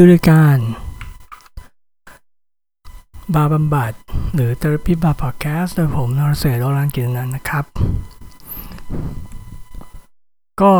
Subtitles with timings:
[0.00, 0.56] คือรายการ
[3.34, 3.92] บาร์บำบัด
[4.34, 7.64] หรือ Therapy Bar Podcast โดยผมนรเศรษฐ์โอรันกินนันนะครับ
[10.60, 10.74] ก็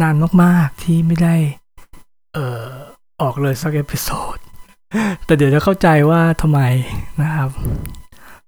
[0.00, 1.36] นานมากๆที่ไม่ได้
[2.34, 2.70] เอ่อ
[3.20, 4.36] ออกเลยสัก episode
[5.24, 6.60] แต่เดี๋ยวจะเข้าใจว่าทำไม
[7.20, 7.50] นะครับ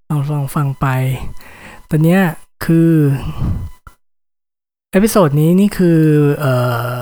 [0.09, 0.87] ลองลองฟังไป
[1.89, 2.19] ตอนนี้
[2.65, 2.93] คือ
[4.93, 6.01] episode นี้นี่คือ
[6.39, 6.55] เอ่
[6.91, 6.93] อ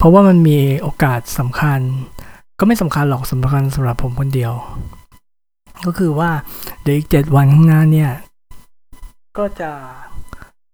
[0.00, 1.80] เพราะว่ามันมีโอกาสสำคัญ
[2.58, 4.52] ก็ไม่สำคัญหรอกสำคัญสำหรับผมคนเดียว
[5.86, 6.30] ก็คือว่า
[6.82, 8.10] เดี๋ยวอีกเจ็ดวันข้างหน้าเนี่ย
[9.38, 9.72] ก็จะ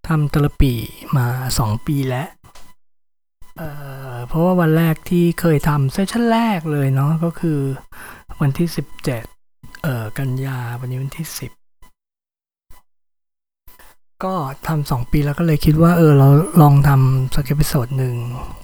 [0.08, 0.72] ทำ therapy
[1.16, 1.26] มา
[1.58, 3.60] สองปีแล้ว
[4.28, 7.58] เพราะว่าวันแรกที่เคยทำ session แรกเลยเนาะก็คือ
[8.40, 9.24] วันที่สิบเจ็ด
[9.82, 11.50] เอ่อกันยาวันนี้วันที่สิบ
[14.24, 14.34] ก็
[14.66, 16.28] ทำสองปีแล้วก็เลยคิดว่าเออเรา
[16.62, 18.14] ลองทำสัก episode หนึ่ง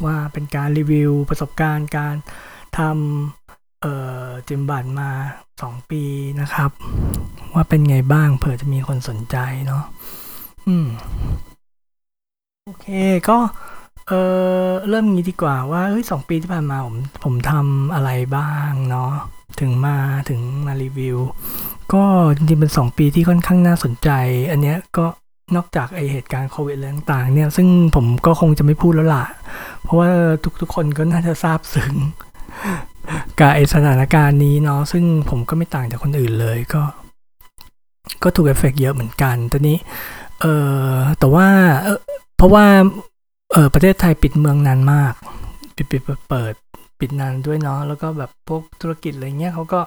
[0.05, 2.15] ว่าเป็นการรีวิวประสบการณ์การ
[2.79, 3.95] ทำเอ่
[4.25, 5.11] อจิตบำบัดมา
[5.63, 6.03] สองปี
[6.41, 6.71] นะครับ
[7.55, 9.37] ว่าเป็นไงบ้างเผื่อจะมีคนสนใจ
[9.67, 9.85] เนาะ
[10.67, 10.87] อืม
[12.65, 12.87] โอเค
[13.29, 13.39] ก็
[14.09, 14.13] เอ
[14.67, 19.13] อเริ่มงี้ดีกว่าว่าเฮ้ยสองปีที่ผ่านมาผมผมทำอะไรบ้างเนาะ
[19.61, 19.97] ถึงมา
[20.29, 21.19] ถึงมารีวิว
[21.93, 22.05] ก็
[22.37, 24.11] จริงๆเป็นสองปีที่ค่อนข้างน่าสนใจ
[24.51, 25.07] อันเนี้ยก็
[25.57, 29.25] นอกจากไอเหตุการณ์โควิดอะไรต่างๆเนี่ยซึ่งผมก็คงจะไม่พูดแล้วล่ะ
[29.83, 30.09] เพราะว่า
[30.61, 31.95] ทุกๆคนก็น่าจะทราบซึ้ง
[33.39, 36.83] กับไอสถานการณ์นี้เนาะซึ่งผมก็ไม่ต่างจากคนอื่นเลยก็
[38.23, 39.79] ก็ถูกเอฟเฟกเยอะเหมือนกันตอนนี้
[40.41, 40.47] เอ
[40.95, 41.49] อแต่ว่า
[41.83, 41.99] เออ
[42.37, 42.67] เพราะว่า
[43.53, 45.15] เออประเทศไทยปิดเมืองนานมาก
[45.77, 46.55] ปิดปิดเปิด
[47.01, 49.81] ปิดนานด้วยเนาะแล้วก็แบบพวกธุรกิจอะไรเงี้ยเขาก็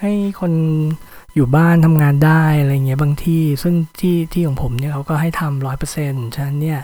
[0.00, 0.52] ให้คน
[1.34, 6.80] อยู่บ้านทำงานได้อะไรเงี้ยบางที่ซึ่งที่ที่ของผมเนี่ยเขาก็ให้ทำร้อยเปอร์เซ็นต์ฉะนั้นเนี่ย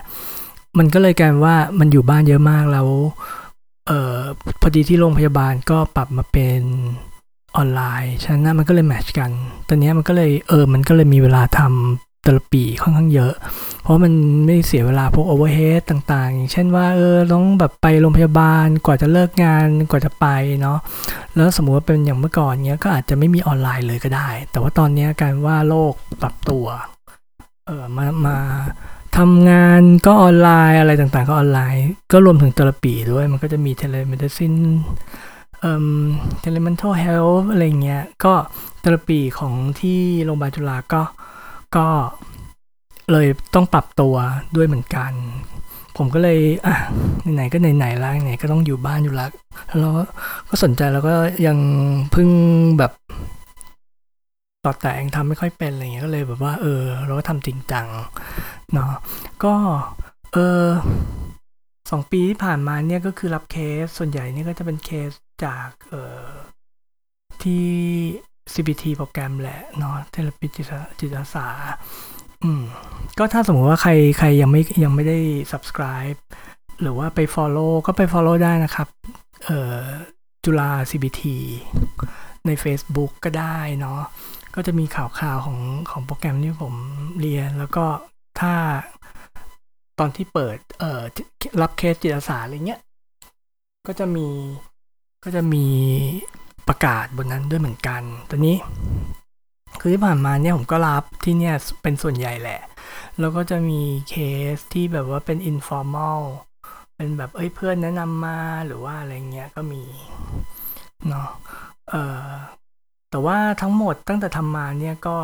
[0.77, 2.87] มันก็เลยกลายว่ามันอยู่บ้านเยอะมากแล้ว
[3.87, 4.17] เออ
[4.61, 6.61] พอดีที่โรงพยาบาลก็ปรับมาเป็น
[7.57, 9.31] ออนไลน์ฉะนั้นมันก็เลยแมทช์กัน
[9.67, 13.33] ตอนเนี้ยมันก็เลยเออ มันก็เลยมีเวลาทำ แต่ละปีค่อนข้างเยอะ
[13.81, 14.13] เพราะมัน
[14.45, 20.25] ไม่เสียเวลาพวก overhead ต่างๆ อย่างเช่นว่าเออต้องแบบไปโรงพยาบาลกว่าจะเลิกงานกว่าจะไป
[20.61, 20.77] เนาะ
[21.35, 26.65] แล้วสมมุติว่าเป็นอย่างเมื่อก่อนเนี้ยก็อาจจะไม่มีออนไลน์เลยก็ได้ แต่ว่าตอนนี้การว่าโลกปรับตัว
[27.65, 28.37] เออมามา
[29.17, 34.53] ทำงานก็ออนไลน์อะไรต่างๆ ก็ออนไลน์ ก็รวมถึง therapy ด้วยมันก็จะมี telemedicine
[35.61, 35.87] เอ่อ
[36.41, 38.33] tele mental health อะไรเงี้ยก็
[38.79, 41.01] therapy ของที่โรงพยาบาลจุฬาก็
[41.75, 41.87] ก็
[43.11, 44.15] เลยต้องปรับตัว
[44.55, 45.11] ด้วยเหมือนกัน
[45.97, 46.75] ผมก็เลยอะ
[47.35, 49.29] ไหนๆก็ไหนๆแล้วไหนก็ต้องอยู่บ้านอยู่แล้ว
[49.79, 49.91] แล้ว
[50.49, 51.13] ก็สนใจแล้วก็
[51.47, 51.57] ยัง
[52.11, 52.29] เพิ่ง
[52.79, 52.91] แบบ
[54.65, 57.87] ต่อแต่งทำไม่ค่อยเป็นอะไรเงี้ยก็เลยแบบว่า เออ เราก็ทำจริงจัง
[58.73, 58.91] เนาะ
[59.43, 59.53] ก็
[60.33, 60.65] เออ
[61.91, 65.09] สองปีที่ผ่านมาเนี่ยก็คือรับเคสส่วนใหญ่นี่ก็จะเป็นเคส
[65.45, 66.25] จากเออ
[67.43, 67.67] ที่
[68.53, 71.47] CBT โปรแกรมแหละเนาะเทเลปิจิตจิตอาสา
[72.43, 72.63] อืม
[73.17, 75.19] ก็ถ้าสมมติว่าใครใครยังไม่ยังไม่ได้
[75.51, 76.19] subscribe
[76.81, 78.87] หรือว่าไป follow ก็ไป follow ได้นะครับ
[79.45, 79.83] เอ่อ
[80.45, 81.21] จุฬา CBT
[82.45, 84.01] ใน Facebook ก็ได้เนาะ
[84.55, 86.73] ก็จะมีข่าวข่าวของของโปรแกรมที่ผม
[87.19, 87.85] เรียน แล้วก็
[88.39, 88.53] ถ้า
[89.99, 91.01] ตอนที่เปิดเอ่อ
[91.61, 92.81] รับเคสจิตอาสาอะไรเงี้ย
[93.87, 94.27] ก็จะมี
[95.23, 95.65] ก็จะมี
[96.69, 98.57] ประกาศบนนั้นด้วยเหมือนกันตอนนี้
[99.79, 102.61] คือที่ผ่านมาเนี่ยผมก็รับที่เนี่ยเป็นส่วนใหญ่แหละ
[103.19, 104.15] แล้วก็จะมีเค
[104.55, 106.21] สที่แบบว่าเป็น informal
[106.95, 109.83] เป็นแบบเอ้ยเพื่อนแนะนำมาหรือว่าอะไรเงี้ยก็มี
[111.07, 111.29] เนาะ
[111.89, 112.27] เออ
[113.09, 115.17] แต่ว่าทั้งหมดตั้งแต่ทำมาเนี่ยก็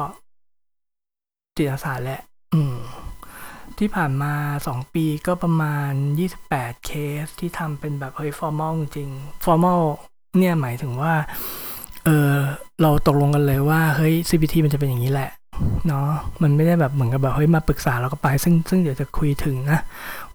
[1.57, 2.21] จิตอาสาแหละ
[2.53, 2.77] อืม
[3.77, 4.33] ที่ผ่านมา
[4.68, 5.91] สองปีก็ประมาณ
[6.38, 6.91] 28เค
[7.24, 9.09] สที่ทำเป็นแบบเฮ้ย formal จริง
[9.45, 9.83] formal
[10.40, 11.14] เนี่ยหมายถึงว่า
[12.06, 12.36] เออ
[12.82, 15.30] เราตกลงกันเลยว่าเฮ้ย CBT มันจะเป็นอย่างนี้แหละ
[15.88, 16.10] เนาะ
[16.42, 19.80] มันไม่ได้แบบเหมือนกับแบบเฮ้ยมาปรึกษาเราก็ไป ซึ่งซึ่งเดี๋ยวจะคุยถึงนะ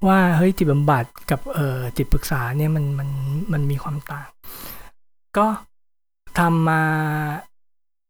[0.06, 3.08] ว่าเฮ้ยจิตบำบัดกับเออจิตปรึกษาเนี่ยมันมัน
[3.52, 4.28] มันมีความต่าง
[5.36, 5.46] ก็
[6.38, 6.82] ทำมา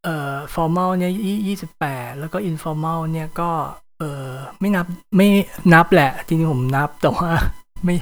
[0.04, 1.12] เอ่อ formal เนี่ย
[1.46, 3.50] ยี่สิบแปดแล้วก็ informal เนี่ยก็
[3.98, 4.28] เออ
[4.60, 5.28] ไม่นับไม่
[5.72, 7.30] นับแหละจริงๆผมนับแต่ว่า
[7.84, 7.94] ไม่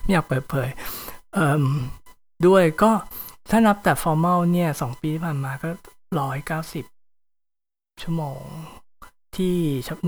[0.00, 0.68] ไม่อยากเปิดเผย
[1.34, 1.64] เอ่อ
[2.46, 2.90] ด้วยก็
[3.50, 5.68] ถ้านับแต่ formal เนี่ยสองปีที่ผ่านมาก็
[6.20, 6.84] ร้อยเก้าสิบ
[8.02, 8.40] ชั่วโมง
[9.36, 9.56] ที่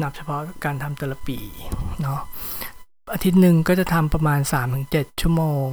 [0.02, 1.38] นับเฉพาะการทำเทอราปี
[2.02, 2.20] เนาะ
[3.12, 5.66] อาทิตย์หนึ่งก็จะทำประมาณสามถึงเจ็ดชั่วโมง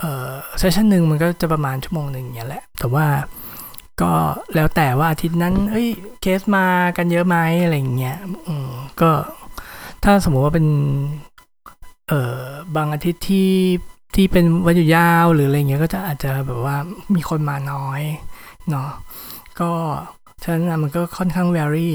[0.00, 3.06] เอ่อเซสชันหนึ่งมันก็จะประมาณชั่วโมงหนึ่งอย่างเงี้ยแหละ แต่ว่า
[4.00, 4.12] ก็
[4.54, 5.88] แล้วแต่ว่าอาทิตย์นั้น เอ้ย
[6.20, 6.66] เคสมา
[6.96, 8.16] กันเยอะไหมอะไรอย่างเงี้ย
[8.46, 8.70] อืม
[9.00, 9.10] ก็
[10.04, 10.66] ถ้าสมมติว่าเป็น
[12.08, 12.42] เอ่อ
[12.76, 13.50] บางอาทิตย์ที่
[14.14, 16.76] ที่เป็นวันหยุดยาวหรืออะไรเงี้ยก็จะอาจจะแบบว่า
[17.14, 18.02] มีคนมาน้อย
[18.70, 18.90] เนาะ
[19.60, 19.70] ก็
[20.42, 21.90] ฉะนั้นมันก็ค่อนข้าง vary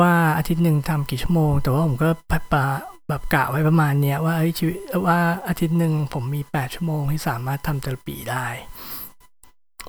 [0.00, 2.64] ว่าอาทิตย์หนึ่งทำกี่ชั่วโมง แต่ว่าผมก็ปะปะ
[3.08, 5.18] แบบกะไว้ประมาณเนี้ยว่าชีวิตว่า
[5.48, 8.46] อาทิตย์หนึ่งผมมี 8 ชั่วโมงที่สามารถทำ therapy ได้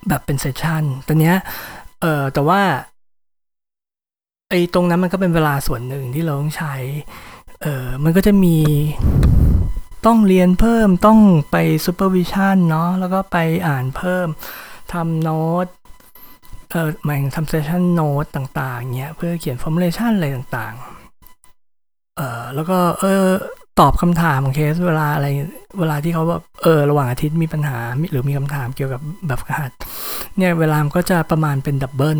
[0.08, 1.38] แบบเป็น session ตอนเนี้ย
[2.02, 2.62] เออแต่ว่า
[4.50, 6.74] ไอ้ตรงนั้นมันก็เป็นเวลาส่วนหนึ่งที่เราต้องใช้
[7.62, 8.58] เออมันก็จะมี
[10.06, 11.20] ต้องเรียนเพิ่มต้อง
[11.52, 14.28] ไป supervision เนาะแล้วก็ไปอ่านเพิ่ม
[14.94, 15.68] ทำโน้ต
[16.72, 23.26] เออหมายถึงทำ session note ต่างๆเงี้ยเพื่อเขียน formulation อะไรต่างๆเออแล้วก็เออ
[23.80, 25.28] ตอบคำถามของเคสเวลาอะไร
[25.80, 27.80] เวลาที่เขาแบบเออระหว่างอาทิตย์มีปัญหา
[28.12, 29.72] หรือมีคำถามเกี่ยวกับแบบฝึกหัด
[30.38, 32.19] เนี่ยเวลามันก็จะประมาณเป็น double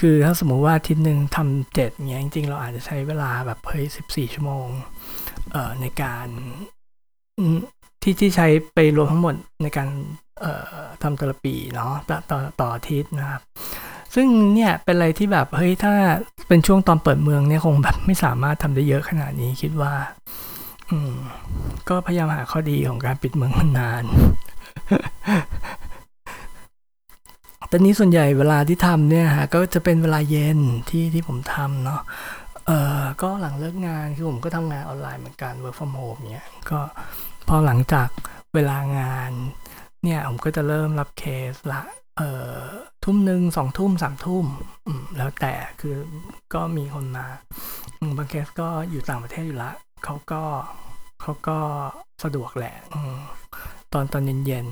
[0.00, 4.66] คือถ้าสมมุติว่าอาทิตย์หนึ่งทำเจ็ดเงี้ยจริงๆ เราอาจจะใช้เวลาแบบเฮ้ยสิบสี่ชั่วโมง
[5.52, 6.28] เอ่อในการ
[8.02, 9.88] ที่ที่ใช้ไปรวมทั้งหมดในการ
[11.02, 13.40] ทำ therapy เนาะต่อต่อต่ออาทิตย์นะครับ
[14.14, 15.94] ซึ่งเนี่ยเป็นอะไรที่แบบเฮ้ยถ้า
[16.48, 19.94] เป็นช่วงตอนเปิดเมืองเนี่ยคงแบบไม่สามารถทำได้เยอะขนาดนี้คิดว่า
[20.90, 21.14] อืม
[21.88, 24.04] ก็พยายามหาข้อดีของการปิดเมืองมันนาน
[27.70, 30.58] ตอนนี้ส่วนใหญ่เวลาที่ทำเนี่ยฮะก็จะเป็นเวลาเย็น
[30.88, 32.00] ที่ที่ผมทำเนาะ
[32.66, 32.70] เอ
[33.00, 36.80] อก็หลังเลิกงานคือผมก็ทำงานออนไลน์เหมือนกัน work from home เนี่ยก็
[37.52, 38.08] พอหลังจาก
[38.54, 39.32] เวลางาน
[40.02, 41.82] เนี่ยผมก็จะเริ่มรับเคสละ
[42.16, 42.58] เอ่อ
[43.04, 44.46] ทุ่มหนึ่งสองทุ่มสามทุ่ม
[45.16, 45.96] แล้วแต่คือ
[46.54, 47.26] ก็มีคนมา
[48.16, 49.70] บางเคสก็อยู่ต่างประเทศอยู่ละ
[50.04, 50.42] เขาก็
[51.22, 51.58] เขาก็
[52.24, 52.74] สะดวกแหละ
[53.92, 54.66] ตอนตอนเย็น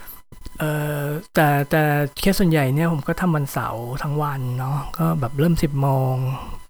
[0.00, 1.02] ๆเอ่อ
[1.34, 1.82] แต่แต่
[2.18, 6.14] เคสส่วนใหญ่เนี่ยผมก็ทำวันเสาร์ทั้งวันเนาะก็แบบเริ่มสิบโมง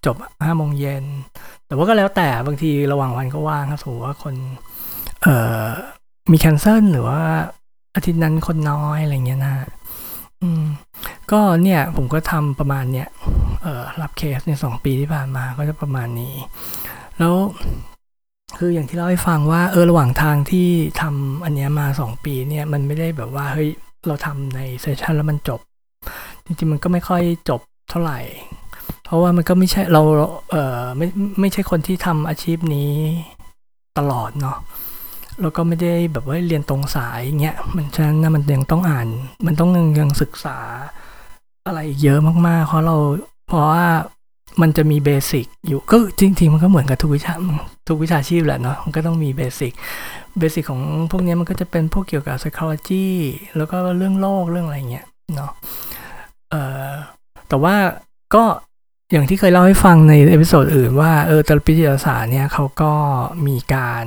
[0.05, 0.15] จบ
[0.45, 1.05] ห้าโมงเย็น
[1.67, 4.35] แต่ว่าก็แล้วแต่บางทีระหว่างวันก็ว่างถ้าสมมติว่าคน
[5.23, 5.65] เอ่อ
[6.31, 7.21] มีแคนเซิลหรือว่า
[7.95, 9.55] อาทิตย์นั้นคนน้อยอะไรเงี้ยนะ
[10.41, 10.63] อืม
[11.31, 13.07] ก็เนี่ยผมก็ทำประมาณเนี้ย
[13.63, 16.33] เอ่อรับเคสในสองปีที่ผ่านมาก็จะประมาณนี้
[17.19, 17.35] แล้ว
[18.57, 20.67] คืออย่างที่เล่าให้ฟังว่าเออระหว่างทางที่
[21.01, 23.69] ทำอันเนี้ยมาสองปีเนี่ยมันไม่ได้แบบว่าเฮ้ย
[24.07, 25.59] เราทำในเซสชันแล้วมันจบ
[26.45, 28.19] จริงๆมันก็ไม่ค่อยจบเท่าไหร่
[29.05, 30.01] เพราะว่ามันก็ไม่ใช่เรา
[30.51, 31.07] เออไม่
[31.39, 32.91] ไม่ใช่คนที่ทำอาชีพนี้
[33.97, 34.57] ตลอดเนาะ
[35.41, 39.07] แล้วก็ไม่ได้แบบว่าเรียนตรงสายเงี้ยมันฉะนั้นมันยังต้องอ่าน
[39.45, 39.69] มันต้อง
[39.99, 40.57] ยังศึกษา
[41.65, 42.95] อะไรเยอะมากๆ เพราะเรา
[43.47, 43.85] เพราะว่า
[44.61, 47.33] มันจะมี basic อยู่ก็จริงๆมันก็เหมือนกับทุกวิชา
[47.87, 49.73] ทุกวิชาชีพแหละเนาะมันก็ต้องมี basic
[50.39, 50.81] basic ของ
[51.11, 53.07] พวกนี้มันก็จะเป็นพวกเกี่ยวกับ psychology
[53.57, 55.05] แล้วก็เรื่องโรคเรื่องอะไรเงี้ย
[55.35, 55.51] เนาะ
[56.49, 56.89] เอ่อ
[57.49, 57.75] แต่ว่า
[58.35, 58.43] ก็
[59.11, 62.91] อย่างที่เคยเล่าให้ฟังใน episode อื่นว่าเออตรปีจิตศาสตร์เนี่ยเขาก็
[63.47, 64.05] มีการ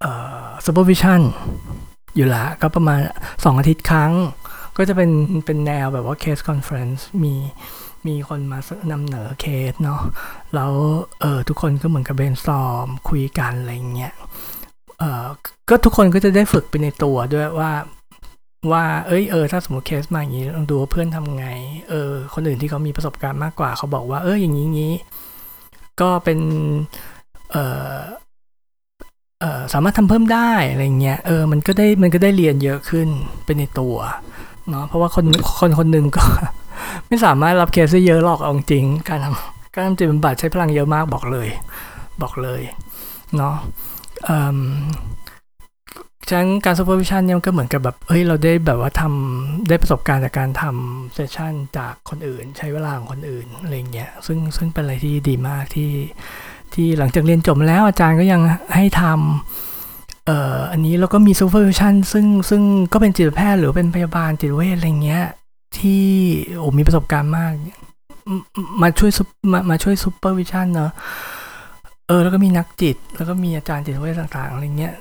[0.00, 0.12] เอ่
[0.44, 1.20] อ supervision
[2.16, 3.00] อยู่ละก็ประมาณ
[3.30, 4.12] 2 อาทิตย์ครั้ง
[4.76, 5.10] ก็จะเป็น
[5.46, 7.34] เป็นแนวแบบว่า case conference มี
[8.06, 8.58] มีคนมา
[8.90, 10.00] นำเสนอเคสเนาะ
[10.54, 10.72] แล้ว
[11.20, 14.14] เออทุกคนก็เหมือนกับ brainstorm คุยกันอะไรเงี้ย
[14.98, 15.24] เออ
[15.68, 17.72] ก็ทุกคนก็จะได้ฝึกไปในตัวด้วยว่า
[18.72, 21.46] ว่า เอ้ย เออ ถ้าสมมติเคสมาอย่างนี้ลองดูว่าเพื่อนทำไง
[21.88, 24.94] เออ คนอื่นที่เขามีประสบการณ์มากกว่า เขาบอกว่า เอออย่างนี้งี้
[26.00, 26.38] ก็เป็น
[27.52, 27.56] เอ
[27.92, 28.00] อเออ
[29.72, 33.08] สามารถทำเพิ่มได้อะไรเงี้ยเออมันก็ได้มันก็ได้เรียนเยอะขึ้น
[33.44, 33.96] เป็นในตัว
[34.70, 35.24] เนาะเพราะว่าคน
[35.60, 36.24] คนคนหนึ่งก็
[37.08, 41.48] ไม่สามารถรับเคสได้เยอะหรอกเอาจริง การทำการทำจิตบำบัดใช้พลังเยอะมากบอกเลย
[42.22, 42.62] บอกเลย
[43.36, 43.54] เนาะ
[46.28, 55.90] ฉะนั้นการ supervision เนี่ยมันก็เหมือนกับแบบเฮ้ยเราได้แบบว่าทำได้ประสบการณ์จากการทำ session จากคนอื่น ใช้เวลาของคนอื่นอะไรเงี้ยซึ่งซึ่งเป็นอะไรที่ดีมากที่
[56.76, 58.40] ที่หลังจากเรียนจบแล้วอาจารย์ก็ยัง
[58.74, 65.24] ให้ทำเอ่ออันนี้แล้วก็มี supervision ซึ่งซึ่งก็เป็นจิตแพทย์หรือเป็นพยาบาลจิตเวชอะไรเงี้ย
[65.78, 66.04] ที่
[66.56, 67.52] โอ้มีประสบการณ์มาก
[68.82, 69.10] มาช่วย
[69.52, 70.90] มามาช่วย supervision เนาะ
[72.08, 74.92] เออแล้วก็มีนักจิต แล้วก็มีอาจารย์จิตวิทยาต่างๆอะไรเงี้ย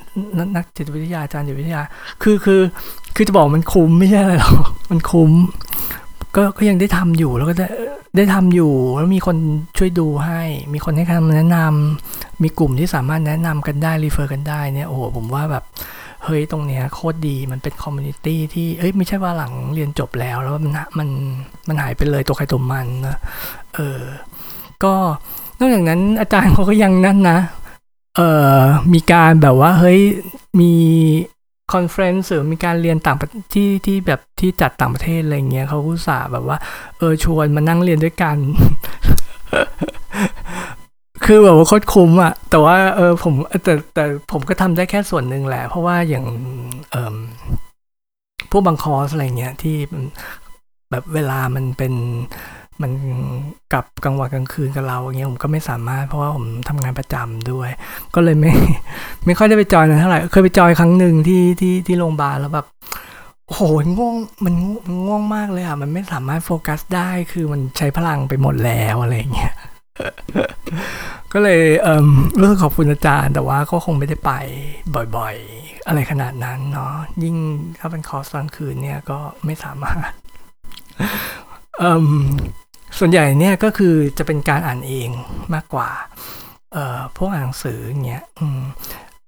[0.56, 1.82] นักจิตวิทยาอาจารย์จิตวิทยา
[2.24, 2.62] คือคือ
[3.16, 4.58] คือจะบอกมันคุ้มไม่ใช่อะไรหรอก
[4.92, 5.32] มันคุ้ม
[6.36, 7.68] ก็ก็ยังได้ทำอยู่แล้วก็ได้
[8.18, 9.38] ได้ทำอยู่แล้วมีคน
[9.78, 10.42] ช่วยดูให้
[10.74, 15.64] มีคนให้คำแนะนำมีกลุ่มที่สามารถแนะนำกันได้ refer กันได้เนี่ยโอ้โหผมว่าแบบ
[16.24, 21.10] เฮ้ยตรงเนี้ยโคตรดีมันเป็น community ที่เอ้ยไม่ใช่ว่าหลังเรียนจบแล้วแล้วมันมัน
[21.68, 23.18] มันหายไปเลยตัวใครตัวมันนะ
[23.76, 24.02] เออ
[24.84, 24.94] ก็
[25.60, 27.40] นอกจากนั้นอาจารย์เขาก็ยังนั่นนะ
[28.16, 28.60] เอ่อ
[28.94, 30.00] มีการแบบว่าเฮ้ย
[30.60, 30.72] มี
[31.74, 33.18] conference หรือมีการเรียนต่าง
[33.54, 36.58] ที่ที่แบบที่จัดต่างประเทศอะไรเงี้ยเขาอุตส่าห์แบบว่า
[36.98, 38.38] เออชวนมานั่งเรียนด้วยกัน
[41.26, 46.26] คือแบบว่าโคตรคุ้มอะแต่ว่าเออผมแต่แต่ผมก็ทำได้แค่ส่วนหนึ่งแหละ เพราะว่าอย่าง
[46.92, 47.16] เออ
[48.52, 49.78] พวกบางคอร์สอะไรเงี้ยที่
[50.92, 51.94] แบบเวลามันเป็น
[52.82, 52.92] มัน
[53.74, 57.70] กับกลางวันกลางคืนกับเราอย่างเงี้ยผมก็ไม่สามารถเพราะว่าผมทำงานประจำด้วย
[58.16, 58.52] ก็เลยไม่
[59.26, 62.68] ไม่ค่อยได้ไปจอยนะเท่าไหร่เคยไปจอยครั้งหนึ่งที่ที่ที่โรงพยาบาลแล้วแบบ
[63.48, 63.62] โอ้โห
[63.98, 64.16] ง่วง
[64.46, 64.56] มัน
[65.06, 69.54] ง่วงมากเลยอะมันไม่สามารถโฟกัสได้คือมันใช้พลังไปหมดแล้วอะไรเงี้ย
[71.34, 74.32] ก็เลยเอ่อรู้สึกขอบคุณอาจารย์ แต่ว่าก็คงไม่ได้ไป
[75.18, 77.36] บ่อยๆ อะไรขนาดนั้นเนาะยิ่ง
[77.80, 80.12] ถ้าเป็นคอร์สกลางคืนเนี่ยก็ไม่สามารถ
[81.80, 82.10] เอ่อ
[83.00, 85.10] ส่วนใหญ่เนี่ยก็คือจะเป็นการอ่านเอง
[85.54, 85.90] มากกว่า
[86.74, 88.24] เอ่อพวกอ่านหนังสืออย่างเงี้ย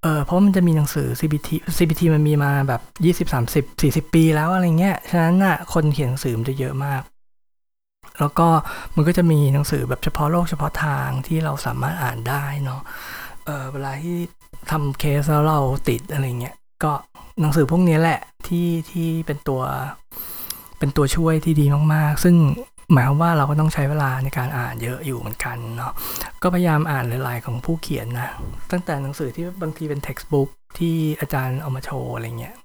[0.02, 7.02] เออเพราะมันจะมีหนังสือ CBT CBT มันมีมาแบบยี่สิบสามสิบสี่สิบปีแล้วอะไรเงี้ย ฉะนั้นอะคนเขียนหนังสือมันจะเยอะมาก
[8.18, 8.48] แล้วก็
[8.94, 12.80] มันก็จะมีหนังสือแบบเฉพาะโลกเฉพาะทางที่เราสามารถอ่านได้เนาะ
[13.44, 14.16] เออเวลาที่
[14.70, 16.92] ทำเคสแล้วเราติดอะไรเงี้ย ก็
[17.40, 19.62] หนังสือพวกนี้แหละที่ที่เป็นตัว
[20.78, 22.36] เป็นตัวช่วยที่ดีมาก ๆ ซึ่ง
[22.92, 25.92] หมายความว่าเราก็ต้องใช้เวลาในการอ่านเยอะอยู่เหมือนกันเนาะ
[26.42, 28.28] ก็พยายามอ่านหลายๆของผู้เขียนนะ
[28.72, 32.56] ตั้งแต่หนังสือที่บางทีเป็น textbook ที่อาจารย์เอามาโชว์อะไรเงี้ย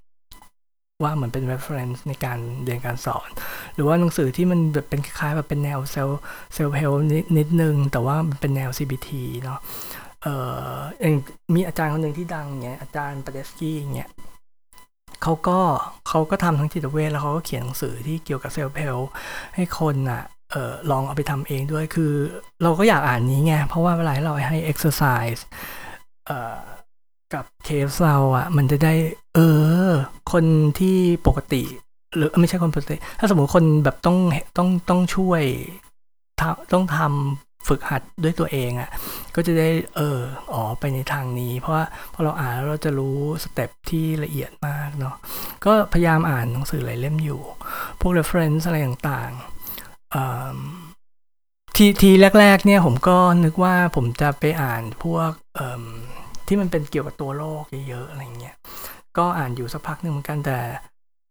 [1.04, 3.30] ว่าเหมือนเป็น reference ในการเรียนการสอน
[3.76, 6.10] หรือว่าหนังสือที่มันแบบเป็นคล้ายแบบเป็นแนวเซล
[6.54, 9.10] เซลเฮลนิดนิดนึง แต่ว่ามันเป็นแนว CBT
[9.44, 9.60] เนาะ
[10.24, 10.36] เอ่
[10.68, 10.72] อ
[11.56, 14.10] มีอาจารย์คนหนึ่งที่ดังเงี้ยอาจารย์ปาเดสกี้เงี้ย
[15.24, 15.60] เขาก็
[16.08, 18.98] เขาก็ทำทั้งจิตเวชแล้วเขาก็เขียนหนังสือที่เกี่ยวกับเซลล์เพล
[19.56, 22.14] ให้คนอะออลองเอาไปทำเองด้วยคือ
[22.64, 25.42] เราก็อยากอ่านนี้ไง เพราะว่าเวลาเราให้ exercise
[26.28, 26.60] เอ่อ
[27.34, 28.94] กับเคสเราอะ มันจะได้
[29.36, 29.40] เอ
[29.88, 29.90] อ
[30.32, 30.46] คน
[30.80, 31.64] ที่ปกติ
[32.16, 34.18] หรือไม่ใช่คนปกติ ถ้าสมมติคนแบบต้อง
[34.58, 35.44] ต้องต้องช่วย
[36.74, 38.90] ต้องทำ ฝึกหัดด้วยตัวเองอะ่ะ
[39.36, 40.20] ก็จะได้เออ
[40.54, 45.16] อ๋อไปในทางนี้ เพราะว่าพอเราอ่านแล้วเราจะรู้สเต็ปที่ละเอียดมากเนาะ
[45.66, 47.42] ก็พยายามอ่านหนังสือหลายเล่มอยู่
[48.00, 49.54] พวก reference อะไรต่างๆ
[51.76, 55.32] ทีทีแรก ๆ เนี่ยผมก็นึกว่าผมจะไปอ่านพวก
[56.48, 58.56] ที่มันเป็นเกี่ยวกับตัวโลกเยอะๆอะไรเงี้ย
[59.18, 60.60] ก็อ่านอยู่สักพักหนึ่งเหมือนกันแต่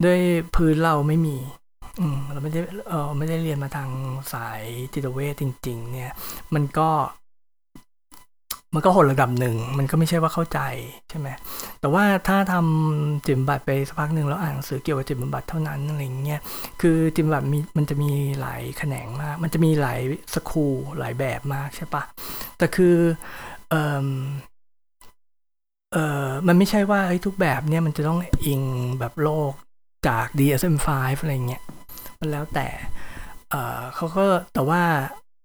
[0.05, 0.19] ด้วย
[0.55, 1.37] พื้นเราไม่มี
[2.32, 3.90] เราไม่ได้เออไม่ได้เรียนมาทาง
[4.32, 6.12] สายจิตเวชจริง ๆ เนี่ย
[6.54, 6.88] มันก็
[8.75, 10.61] มันก็หดระดับหนึ่ง มันก็ไม่ใช่ว่าเข้าใจ
[11.08, 11.28] ใช่ไหม
[11.80, 16.40] แต่ว่าถ้าทำจิตบำบัดไปสักพักหนึ่งแล้วอ่านหนังสือเกี่ยวกับจิตบำบัดเท่านั้นอะไรเงี้ย
[16.80, 20.00] คือจิตบำบัดมีมันจะมีหลายแขนงมาก มันจะมีหลาย
[20.34, 22.02] สคูลหลายแบบมากใช่ปะ
[22.58, 22.96] แต่คือ
[23.70, 24.08] เออ
[25.92, 25.96] เอ
[26.26, 28.62] อมันไม่ใช่ว่าทุกแบบเนี่ยมันจะต้องอิง
[28.99, 29.52] แบบโลก
[30.08, 30.88] จาก DSM-5
[31.20, 31.62] อะไรเงี้ย
[32.23, 32.69] มันแล้วแต่
[33.50, 34.25] เออเขาก็
[34.55, 34.83] แต่ว่า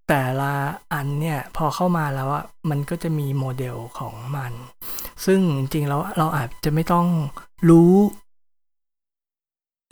[0.08, 0.52] แต่ละ
[0.92, 4.52] อันเนี่ยพอเข้ามาแล้วอะมันก็จะมีโมเดลของมัน
[5.24, 7.06] ซึ่งจริงๆแล้วเราอาจจะไม่ต้อง
[7.70, 7.92] รู้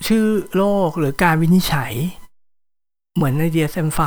[0.08, 0.26] ชื่อ
[0.56, 1.92] โรคหรือการวินิจฉัย
[3.14, 4.02] เหมือนใน DSM-5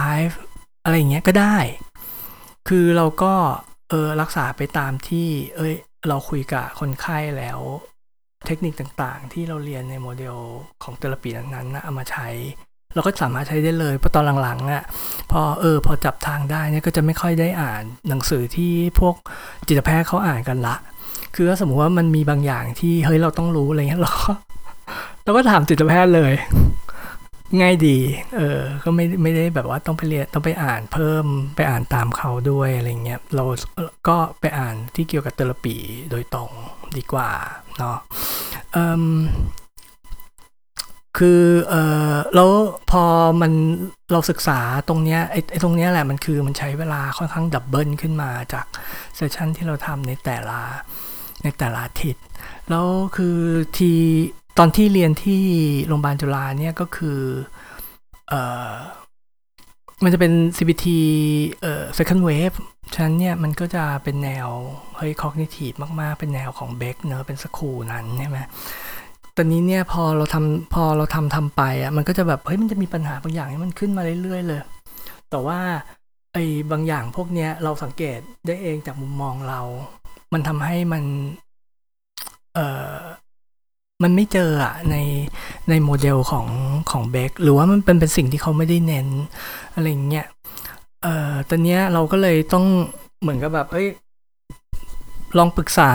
[0.83, 1.57] อะไรเงี้ยก็ได้
[2.67, 3.33] คือเราก็
[3.89, 5.73] เออรักษาไปตามที่เอ้ย
[6.07, 7.59] เราคุยกับคนไข้แล้ว
[8.45, 10.37] เทคนิคต่างๆ ที่เราเรียนในโมเดล
[10.83, 12.27] ของเทอราปีนั้นๆนะเอามาใช้
[12.95, 14.83] เราก็สามารถใช้ได้เลยเพราะตอนหลังๆอะ
[15.31, 19.15] พอเออพอจับทางได้เนี่ยก็จะไม่ค่อยได้อ่านหนังสือที่พวก
[19.67, 20.75] จิตแพทย์เขาอ่านกันละ
[21.35, 24.31] คือถ้าสมมติว่ามันมีบางอย่างที่เฮ้ยเราต้องรู้อะไรเงี้ยเราก็
[25.23, 26.33] เราก็ถามจิตแพทย์เลย
[27.61, 27.97] ง่ายดี
[28.35, 33.43] เออ ก็ไม่ไม่ได้แบบว่าต้องไปเรียนต้องไปอ่านเพิ่มไปอ่านตามเขาด้วยอะไรเงี้ยเรา
[34.07, 35.75] ก็ไปอ่านที่เกี่ยวกับเทอราปี
[36.11, 36.51] โดยตรง
[36.97, 37.29] ดีกว่า
[37.77, 37.97] เนาะ
[41.19, 41.73] คือเอ
[42.11, 42.49] อแล้ว
[42.91, 43.03] พอ
[43.41, 43.51] มัน
[44.11, 44.59] เราศึกษา
[44.89, 48.65] ตรงเนี้ยไอ้ไอ้ตรงเนี้ยแหละมันคือมันใช้เวลาค่อนข้างดับเบิลขึ้นมาจาก
[49.15, 50.59] เซสชันที่เราทำในแต่ละ
[51.43, 52.23] ในแต่ละอาทิตย์
[52.69, 53.37] แล้วคือ
[53.77, 53.91] ที
[54.57, 55.43] ตอนที่เรียนที่
[55.87, 57.19] โรงพยาบาลจุฬาเนี่ยก็คือ
[58.29, 58.33] เอ
[58.69, 58.71] อ
[60.03, 60.85] มันจะเป็น CBT
[61.61, 62.55] เอ่อ second wave
[62.93, 64.47] ฉะนั้นเนี่ยมันก็จะเป็นแนว
[64.97, 68.39] เฮ้ย cognitive มาก ๆ เป็นแนวของเบคเนอะเป็นสคูนั้นใช่ไหม
[69.41, 74.59] ตอนนี้เนี่ยพอเราทำพอเราทำทำไปอะมันก็จะแบบเฮ้ยมันจะมีปัญหาบางอย่างที่มันขึ้นมาเรื่อยๆเลย
[75.29, 75.59] แต่ว่า
[76.33, 79.61] ไอ้บางอย่างพวกเนี้ยเราสังเกตได้เองจากมุมมองเรา
[80.33, 81.03] มันทำให้มัน
[82.53, 82.97] เอ่อ
[84.03, 84.95] มันไม่เจออะใน
[85.69, 86.47] ในโมเดลของ
[86.91, 89.07] ของเบคหรือว่ามันเป็นเป็นสิ่งที่เขาไม่ได้เน้น
[89.73, 90.27] อะไรเงี้ย
[91.03, 92.65] เอ่อตอนเนี้ยเราก็เลยต้อง
[93.21, 93.87] เหมือนกับแบบเอ้ย
[95.37, 95.91] ลองปรึกษา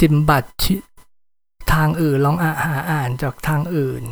[0.00, 0.44] จิตบำบัด
[1.74, 4.04] ทางอื่นลองอาหาอ่านจากทางอื่น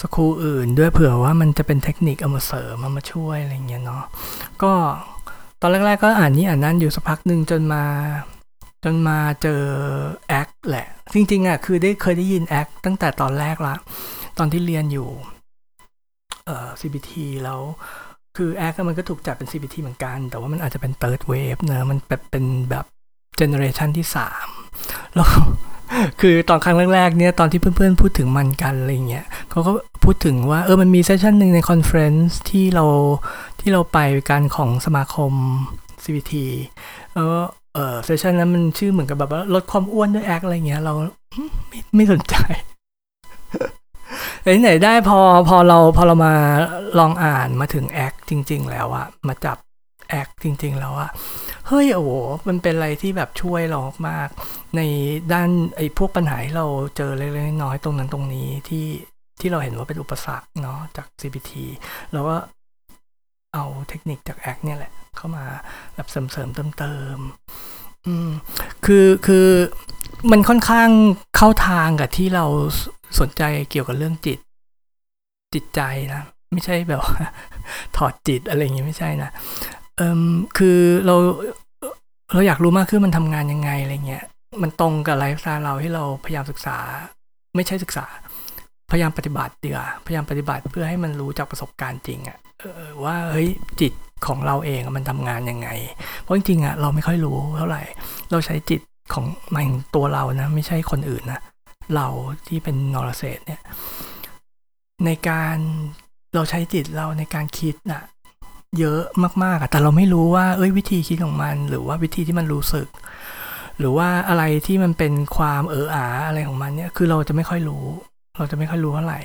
[0.00, 4.04] สคูอื่นด้วยเผื่อว่ามันจะเป็นเทคนิคเอามาเสริมมามาช่วยอะไรเงี้ยเนาะ
[4.62, 4.72] ก็
[5.60, 7.84] ตอนแรก ๆ ก็อ่านนี้อ่านนั่นอยู่สักพักหนึ่งจนมา
[8.84, 9.62] จนมาเจอ
[10.28, 13.74] แอคแหละ จริงๆอะคือได้เคยได้ยินแอคตั้งแต่ตอนแรกละ
[14.38, 15.08] ตอนที่เรียนอยู่
[16.46, 17.10] เอ่อ CBT
[17.44, 17.60] แล้ว
[18.36, 21.98] คือแอคมันก็ถูกจัดเป็น CBT เหมือนกัน แต่ว่ามันอาจจะเป็น third wave เนอะมัน
[22.30, 22.84] เป็นแบบ
[23.36, 24.48] เจเนอเรชันที่สาม
[25.14, 25.28] แล้ว
[26.20, 29.72] คือตอนครั้งแรกๆเนี่ยตอนที่เพื่อนๆ พูดถึงมันกันอะไรเงี้ยเขาก็
[30.04, 32.84] พูดถึงว่าเออมันมี session หนึ่งใน conference ที่เรา
[33.60, 33.98] ที่เราไป
[34.30, 35.32] กันของสมาคม
[36.02, 36.32] CBT
[37.14, 37.28] แล้ว
[37.74, 40.92] เออ session นั้นมันชื่อเหมือนกับแบบว่าลดความอ้วนด้วย ACT อะไรเงี้ยเรา
[41.68, 42.34] ไม่ไม่สนใจ
[44.62, 46.34] ไหนได้พอพอเราพอเรามา
[46.98, 49.56] ลองอ่านมาถึง ACT จริง ๆ แล้วอะมาจับ
[50.10, 51.10] ACT จริง ๆ แล้วอะ
[51.68, 52.10] เฮ้ยโอ้โห
[52.48, 54.28] มันเป็นอะไรที่แบบช่วยเรามาก
[54.76, 54.80] ใน
[55.32, 56.66] ด้านไอ้พวกปัญหาที่เรา
[56.96, 58.86] เจอเล็กๆน้อยๆตรงนั้นตรงนี้ที่
[59.40, 61.52] ที่เราเห็นว่าเป็นอุปสรรคเนาะจาก CBT
[62.12, 62.36] เราก็
[63.54, 65.44] เอาเทคนิคจากแอคเนี่ยแหละ เข้ามา
[65.94, 67.18] แบบเสริมเสริมเติมเติม
[68.06, 68.30] อืม
[68.84, 69.48] คือคือ
[70.30, 70.88] มันค่อนข้าง
[71.36, 72.44] เข้าทางกับที่เรา
[73.20, 74.38] สนใจเกี่ยวกับเรื่องจิต
[75.54, 75.80] จิตใจ
[76.14, 77.00] นะ ไม่ใช่แบบ
[77.96, 79.30] ถอดจิตอะไรอย่างงี้ไม่ใช่นะ
[79.96, 80.22] เอิม
[80.58, 81.16] คือเรา
[82.32, 84.24] เราอยากรู้มากขึ้นมันทำงานยังไงอะไรเงี้ย
[84.62, 86.76] มันตรงกับไลฟ์สไตล์เราที่เราพยายามศึกษา
[87.54, 88.06] ไม่ใช่ศึกษา
[88.90, 92.38] พยายามปฏิบัติเดียวพยายามปฏิบัติเพื่อให้มันรู้จากประสบการณ์จริงอะ
[93.04, 93.48] ว่าเฮ้ย
[93.80, 93.92] จิต
[94.26, 95.68] ของเราเองมันทำงานยังไง
[96.20, 97.82] เพราะจริงๆอะเราไม่ค่อยรู้เท่าไหร่
[98.30, 98.80] เราใช้จิต
[99.14, 99.24] ของ
[99.54, 101.40] มันตัวเรานะ ไม่ใช่คนอื่นนะ
[101.94, 102.06] เรา
[102.48, 103.62] ที่เป็นนอร์เซตเนี่ย
[105.04, 105.56] ในการ
[106.34, 108.02] เราใช้จิตเราในการคิดนะ
[108.80, 109.00] เยอะ
[109.44, 112.86] มากๆอะแต่เราไม่รู้ว่า เอ้ยวิธีคิดของมัน หรือว่าวิธีที่มันรู้สึก
[113.78, 117.84] หรือว่าอะไรที่มันเป็นความเอออาอะไรของมันเนี่ย คือเราจะไม่ค่อยรู้
[118.36, 119.20] เราจะไม่ค่อยรู้เท่าไหร่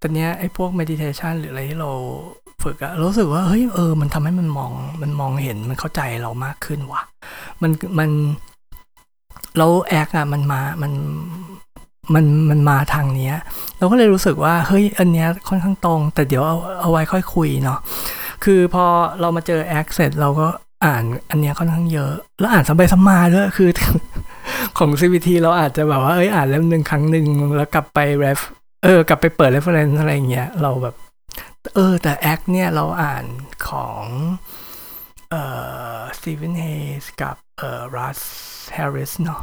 [0.00, 1.90] ตอนนี้ยไอ้พวก meditation หรืออะไรที่เรา
[2.64, 7.02] ฝึกอะรู้สึกว่า เฮ้ย เออ มันทำให้มันมอง มันมองเห็น มันเข้าใจเรามากขึ้นว่ะ
[7.62, 8.10] มัน มัน
[9.58, 10.92] เราแอคอะมันมา มัน
[12.14, 13.34] มัน มันมาทางเนี้ย
[13.78, 17.78] เราก็เลยรู้สึกว่า เฮ้ย อันเนี้ยค่อนข้างตรง แต่เดี๋ยวเอา เอาไว้ค่อยคุยเนาะ
[18.44, 18.86] คือพอ
[19.20, 20.48] เรามาเจอแอคเสร็จเราก็
[20.84, 23.68] อ่านอันเนี้ยค่อนข้างเยอะ แล้วอ่านซ้ำไปซ้ำมาด้วยคือ
[24.78, 27.26] ของ CVT เราอาจจะแบบว่าเอ้ยอ่านเล่มหนึ่งครั้งหนึ่ง
[27.56, 28.40] แล้วกลับไป ref
[28.84, 30.94] เออกลับไปเปิด reference อะไรเงี้ยเราแบบ
[31.74, 33.24] เออ แต่แอคเนี่ยเราอ่าน
[33.68, 34.04] ของ
[35.30, 35.42] เอ่
[35.96, 36.64] อสตีเวนเฮ
[37.02, 38.20] สกับเอ่อรัส
[38.74, 39.40] แฮร์ริสเนาะ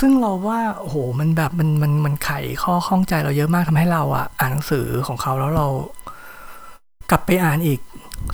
[0.00, 2.30] ซึ่งเราว่าโอ้โหมันแบบมันมันมันไข
[2.62, 5.66] ข้อข้องใจเราเยอะมากทำให้เราอะอ่านหนังสือของเขาแล้วเรา
[7.10, 7.80] กลับไปอ่านอีก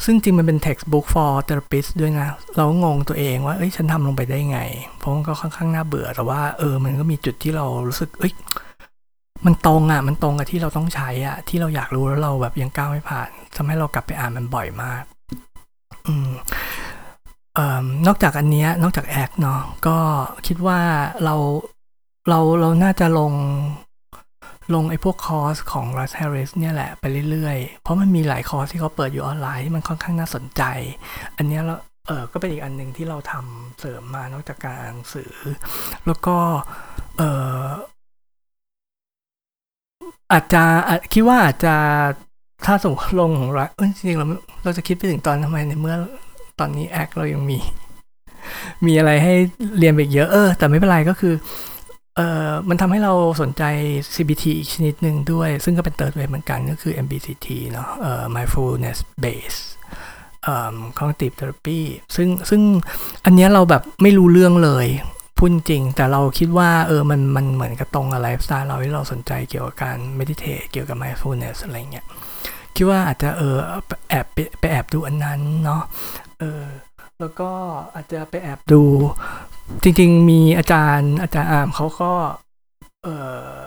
[0.05, 4.61] ซึ่งจริงมันเป็น textbook for therapist ด้วยนะเรางงตัวเองว่าเอ้ยฉันทำลงไปได้ไง
[4.99, 8.33] เพราะมันก็ค่อนข้างน่าเบื่อแต่ว่าเออมันก็มีจุดที่เรารู้สึกเอ้ย
[9.47, 15.03] มันตรงอะมันตรงกับที่เราต้องใช้อะ ที่เราอยากรู้แล้วเราแบบยังก้าวไม่ผ่านทำให้เรากลับไปอ่านมันบ่อยมาก
[16.07, 16.31] อืม
[17.55, 19.97] เอ่อนอกจากอันเนี้ยนอกจากแอคเนาะก็
[20.47, 20.81] คิดว่า
[21.25, 21.35] เรา
[22.29, 23.33] เราเราน่าจะลง
[24.75, 30.62] ลงไอ้พวกคอร์สของ Russ Harris เนี่ยแหละไปเรื่อยๆ เพราะมันมีหลายคอร์สที่เขาเปิดอยู่ออนไลน์ที่มันค่อนข้างน่าสนใจ
[31.37, 35.33] อันนี้เราเออก็เป็นอีกอันหนึ่งที่เราทำเสริมมานอกจากการอ่านหนังสือ
[36.07, 36.37] แล้วก็
[37.18, 37.22] เอ
[37.61, 37.64] อ
[40.33, 40.62] อาจจะ
[41.12, 41.75] คิดว่าอาจจะ
[42.64, 44.27] ถ้าสมมติลงของรักเออจริงๆเรา
[44.64, 45.96] เราจะคิดไปถึงตอนทำไมในเมื่อ
[46.61, 47.59] ตอนนี้แอคเรายังมี
[48.87, 49.35] มีอะไรให้
[49.79, 51.35] เรียนไปเยอะเออแต่ไม่เป็นไรก็คือ
[52.16, 53.62] เอ่อมันทำให้เราสนใจ
[54.14, 59.62] CBT อีกชนิดหนึ่งด้วย ซึ่งก็เป็น third wave เหมือนกันก็คือ MBCT เนาะเอ่อ mindfulness based
[60.44, 61.81] เอ่อ cognitive therapy
[62.16, 62.62] ซึ่งซึ่ง
[63.25, 64.87] อันนี้เราแบบไม่รู้เรื่องเลย
[65.37, 72.07] พูดจริง แต่เราคิดว่าเออมันมันเหมือนกับตรงกับไลฟ์สไตล์เราที่เราสนใจเกี่ยวกับการ meditate เกี่ยวกับ mindfulness อะไรเงี้ย
[72.77, 73.57] คิดว่าอาจจะเออ
[74.11, 74.27] แอบ
[74.61, 75.83] ไปแอบดูอันนั้นเนาะ
[76.40, 76.64] เออ
[77.20, 77.51] แล้วก็
[77.94, 78.83] อาจจะไปแอบดู
[79.83, 82.12] จริง ๆ มีอาจารย์อาจารย์อามเขาก็
[83.03, 83.09] เอ
[83.46, 83.61] อ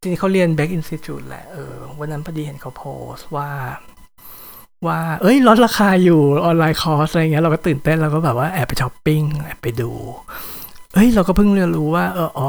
[0.00, 3.50] จริงๆเขาเรียน Back Institute แหละเออวันนั้นพอดีเห็นเขาโพสว่า
[4.86, 9.90] ว่า เอ้ยลดราคาอยู่ออนไลน์คอร์สอะไรเงี้ยเราก็ตื่นเต้นเราก็แบบว่าแอบไปช้อปปิ้งแอบไปดู
[10.94, 12.46] เฮ้ย เราก็เพิ่งเรียนรู้ว่าเอออ๋อ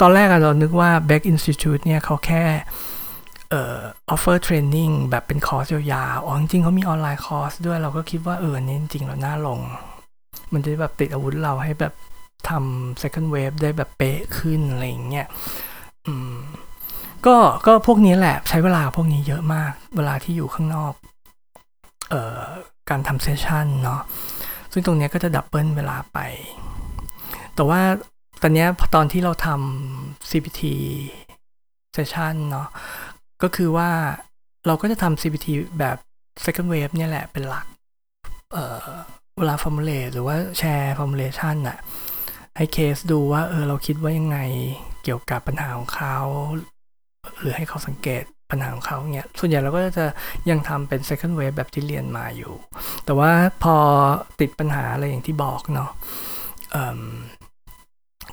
[0.00, 2.44] ตอนแรกเรานึกว่า Beck Institute เนี่ยเขาแค่
[3.50, 3.78] เอ่อ
[4.14, 9.60] offer training แบบเป็นคอร์สยาวๆอ๋อจริงๆเขามีออนไลน์คอร์สด้วยเราก็คิดว่าเออนี่จริงๆเราน่าลง
[10.56, 11.92] มันจะแบบติดอาวุธเราให้แบบ
[12.48, 15.26] ทำ second wave ได้แบบเป๊ะขึ้นอะไรอย่างเงี้ย
[16.06, 16.36] อืม
[17.26, 20.92] ก็ก็พวกนี้แหละใช้เวลาพวกนี้เยอะมาก เวลาที่อยู่ข้างนอก
[22.10, 22.40] เอ่อ
[22.90, 24.00] การทำ session เนาะ
[24.72, 26.18] ซึ่งตรงนี้ก็จะ double เวลาไป
[27.54, 27.80] แต่ว่า
[28.42, 30.62] ตอนนี้ตอนที่เราทำ CPT
[31.94, 32.68] เซสชันเนาะ
[33.42, 33.90] ก็คือว่า
[34.66, 35.46] เราก็จะทำ CPT
[35.78, 35.96] แบบ
[36.44, 37.66] second wave เนี่ยแหละเป็นหลัก
[38.52, 38.88] เอ่อ
[39.40, 41.78] เวลา formulate หรือว่าแชร์ formulation น่ะ
[42.56, 44.38] ให้เคสดูว่าเออเราคิดว่ายังไง
[45.02, 46.16] เกี่ยวกับปัญหาของเขา
[47.40, 50.06] หรือให้เขาสังเกตปัญหาของเขาเนี่ยส่วนใหญ่เราก็จะ
[50.50, 52.52] ยังทำเป็น second wave แบบที่เรียนมาอยู่
[53.04, 53.30] แต่ว่า
[53.62, 53.76] พอ
[54.40, 55.90] ติดปัญหาอะไรอย่างที่บอกเนาะ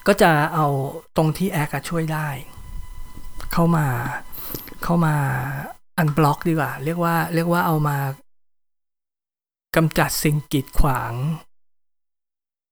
[0.08, 0.68] ก็จะเอา
[1.18, 2.28] ตรงที่แอคช่วยได้
[3.54, 3.88] เข้ามา
[4.84, 5.16] เข้ามา
[5.98, 7.98] อันบล็อกดีกว่า เรียกว่าเรียกว่าเอามา
[9.76, 11.14] กำจัดสิ่งกีดขวาง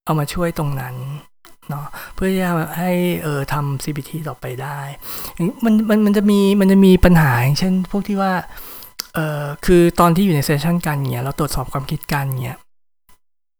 [0.04, 0.96] เอามาช่วยตรงนั้น
[1.68, 4.78] เนาะเพื่อจะให้เออทำ CBT ต่อไปได้
[5.64, 8.32] มันมันมันจะมีมันจะมีปัญหาอย่างเช่น พวกที่ว่า
[9.14, 12.58] เออคือตอนที่อยู่ในเซสชันกันเนี่ยเราตรวจสอบความคิดกันเนี่ย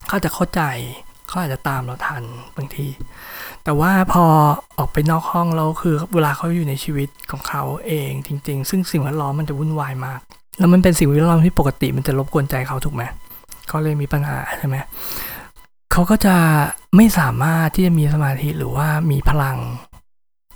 [0.09, 0.63] เขาจะเข้าใจ
[1.29, 2.23] เขาอาจจะตามเราทัน
[2.57, 2.87] บางที
[3.65, 4.25] แต่ว่าพอ
[4.79, 10.21] ออกไปนอกห้องเราคือเวลาเขาอยู่ในชีวิตของเขาเองจริง ๆ ซึ่งสิ่งแวดล้อมมันจะวุ่นวายมาก
[10.59, 13.03] แล้วมันเป็นสิ่งแวดล้อมที่ปกติมันจะรบกวนใจเขาถูกไหม
[13.73, 14.77] เขาเลยมีปัญหาใช่ไหม
[15.93, 16.37] เขาก็จะ
[16.97, 19.59] ไม่สามารถที่จะมีสมาธิหรือว่ามีพลัง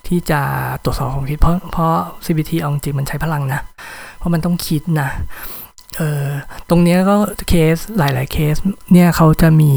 [0.08, 0.40] ที่จะ
[0.84, 3.60] ตรวจสอบความคิดเพราะเพราะ CBT เอาจริงมันใช้พลังนะ
[4.16, 5.08] เพราะมันต้องคิดนะ
[5.96, 6.24] เออ
[6.68, 7.14] ตรงนี้ก็
[7.48, 8.56] เคสหลาย ๆ เคส
[8.92, 9.72] เนี่ยเขาจะมี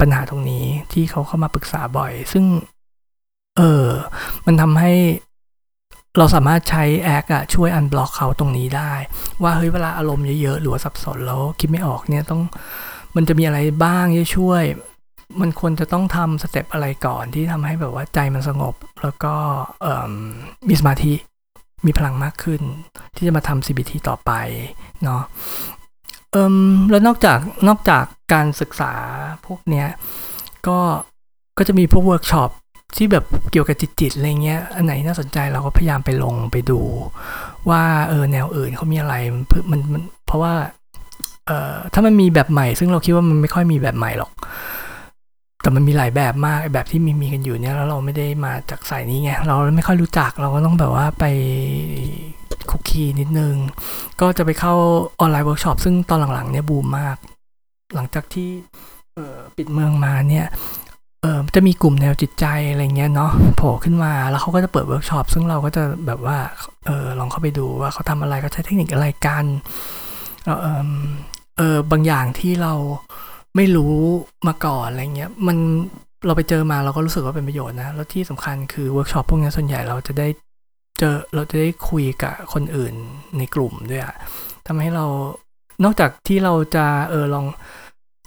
[0.00, 2.44] ปัญหาตรงนี้ที่เขาเข้ามาปรึกษาบ่อย ซึ่ง
[3.58, 3.86] เออ
[4.46, 4.92] มันทำให้
[6.18, 8.92] เราสามารถใช้แอคอะช่วยอันบล็อกเขาตรงนี้ได้
[9.42, 12.42] ว่าเฮ้ยเวลาอารมณ์เยอะๆหรือว่าสับสนแล้วคิดไม่ออกเนี่ยต้อง
[13.16, 14.62] มันจะมีอะไรบ้างที่ช่วย
[15.40, 19.34] มันควรจะต้องทำ step อะไรก่อนที่ทำให้แบบว่าใจมันสงบ แล้วก็
[20.68, 21.14] มีสมาธิ
[21.86, 22.62] มีพลังมากขึ้น
[23.16, 24.30] ที่จะมาทำ CBT ต่อไป
[25.02, 25.22] เนาะ
[26.90, 28.92] แล้วนอกจากนอกจากการศึกษา
[29.46, 29.88] พวกเนี้ย
[30.66, 30.78] ก็
[31.58, 32.50] ก็จะมีพวกเวิร์กช็อป
[32.94, 36.80] ที่แบบเกี่ยวกับจิตๆอะไรเงี้ย อันไหนน่าสนใจเราก็พยายามไปลงไปดู
[37.70, 39.14] ว่าเออแนวอื่นเขามีอะไร
[39.70, 40.54] มันมันเพราะว่า
[41.46, 44.32] เอ่อถ้ามันมีแบบใหม่ ซึ่งเราคิดว่ามันไม่ค่อยมีแบบใหม่หรอก
[45.62, 51.24] แต่มันมีหลายแบบมากแบบที่มีมีกันอยู่เนี่ยแล้วเราไม่ได้มาจากสายนี้ไงเราไม่ค่อยรู้จักเราก็ต้องแบบว่าไป
[52.70, 53.54] คลุกคลีิดนึง
[54.20, 54.74] ก็จะไปเข้า
[55.20, 57.16] ออนไลน์เวิร์กช็อปซึ่งตอนหลังๆเนี่ยบูมมาก
[57.94, 58.50] หลังจากที่
[59.56, 60.46] ปิดเมืองมาเนี่ย
[61.26, 66.38] ออจะมีกลุ่มแนวจิตใจอะไรเงี้ยเนาะโผล่ขึ้นมาแล้วเขาก็จะเปิดเวิร์กช็อปซึ่งเราก็จะแบบว่า
[66.86, 69.46] เออลองเข้าไปดูว่าเขาทำอะไรเขาใช้เทคนิคอะไรกัน
[70.44, 70.58] เออ
[71.56, 72.74] เออบางอย่างที่เรา
[73.56, 73.94] ไม่รู้
[74.46, 75.56] มาก่อนอะไรเงี้ยมัน
[76.26, 80.28] เราไปเจอมาเราก็รู้สึกว่าเป็นประโยชน์นะ แล้วที่สำคัญคือเวิร์กช็อปพวกนี้ส่วนใหญ่เราจะได้
[80.98, 82.94] เจอเราจะได้คุยกับคนอื่น
[83.38, 84.14] ในกลุ่มด้วยอะ
[84.66, 85.06] ทำให้เรา
[85.84, 87.46] นอกจากที่เราจะเออลอง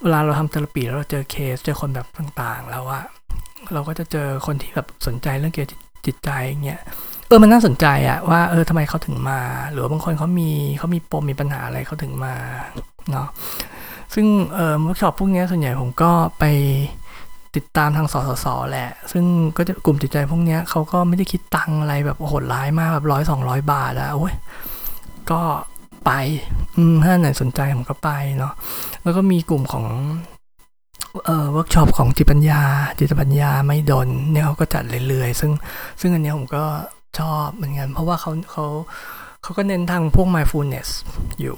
[0.03, 3.03] เวลาเราทำ therapy แล้วเราเจอเคสเจอคนแบบต่างๆ แล้วอะ
[3.73, 6.29] เราก็จะเจอคนที่แบบสนใจเรื่องเกี่ยวกับจิตใจ
[6.65, 6.81] เงี้ย
[7.27, 9.39] เออมันน่าสนใจอะว่าเออทำไมเขาถึงมา
[9.71, 12.35] หรือบางคนเขามีเขามีปมมีปัญหาอะไรเขาถึงมา
[13.12, 13.27] เนาะ
[14.13, 16.45] ซึ่งเออเวิร์กช็อปพวกนี้ส่วนใหญ่ผมก็ไป
[17.55, 19.25] ติดตามทางสสสแหละ ซึ่ง
[19.57, 24.33] ก็จะกลุ่มจิตใจพวกนี้เขาก็ไม่ได้คิดตังอะไรแบบโหดร้ายมากแบบร้อยสองร้อยบาทอะโอ้ย
[25.31, 25.41] ก็
[26.05, 26.12] ไป
[26.75, 28.53] อืมถ้าไหนสนใจผมก็ไปเนาะ
[29.03, 29.85] แล้วก็มีกลุ่มของ
[31.25, 32.62] เอ่อเวิร์กช็อปของจิตตปัญญา
[32.99, 35.51] จิตตปัญญามหิดลเนี่ยเขาก็จัดเรื่อยๆ ซึ่ง
[35.99, 36.63] ซึ่งอันนี้ผมก็
[37.19, 38.65] ชอบเหมือนกัน เพราะว่าเขาเขา
[39.41, 40.89] เขาก็เน้นทางพวก mindfulness
[41.41, 41.57] อยู่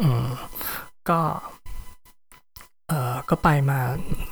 [0.00, 0.24] อืม
[1.08, 1.20] ก็
[2.88, 3.78] เอ่อก็ไปมา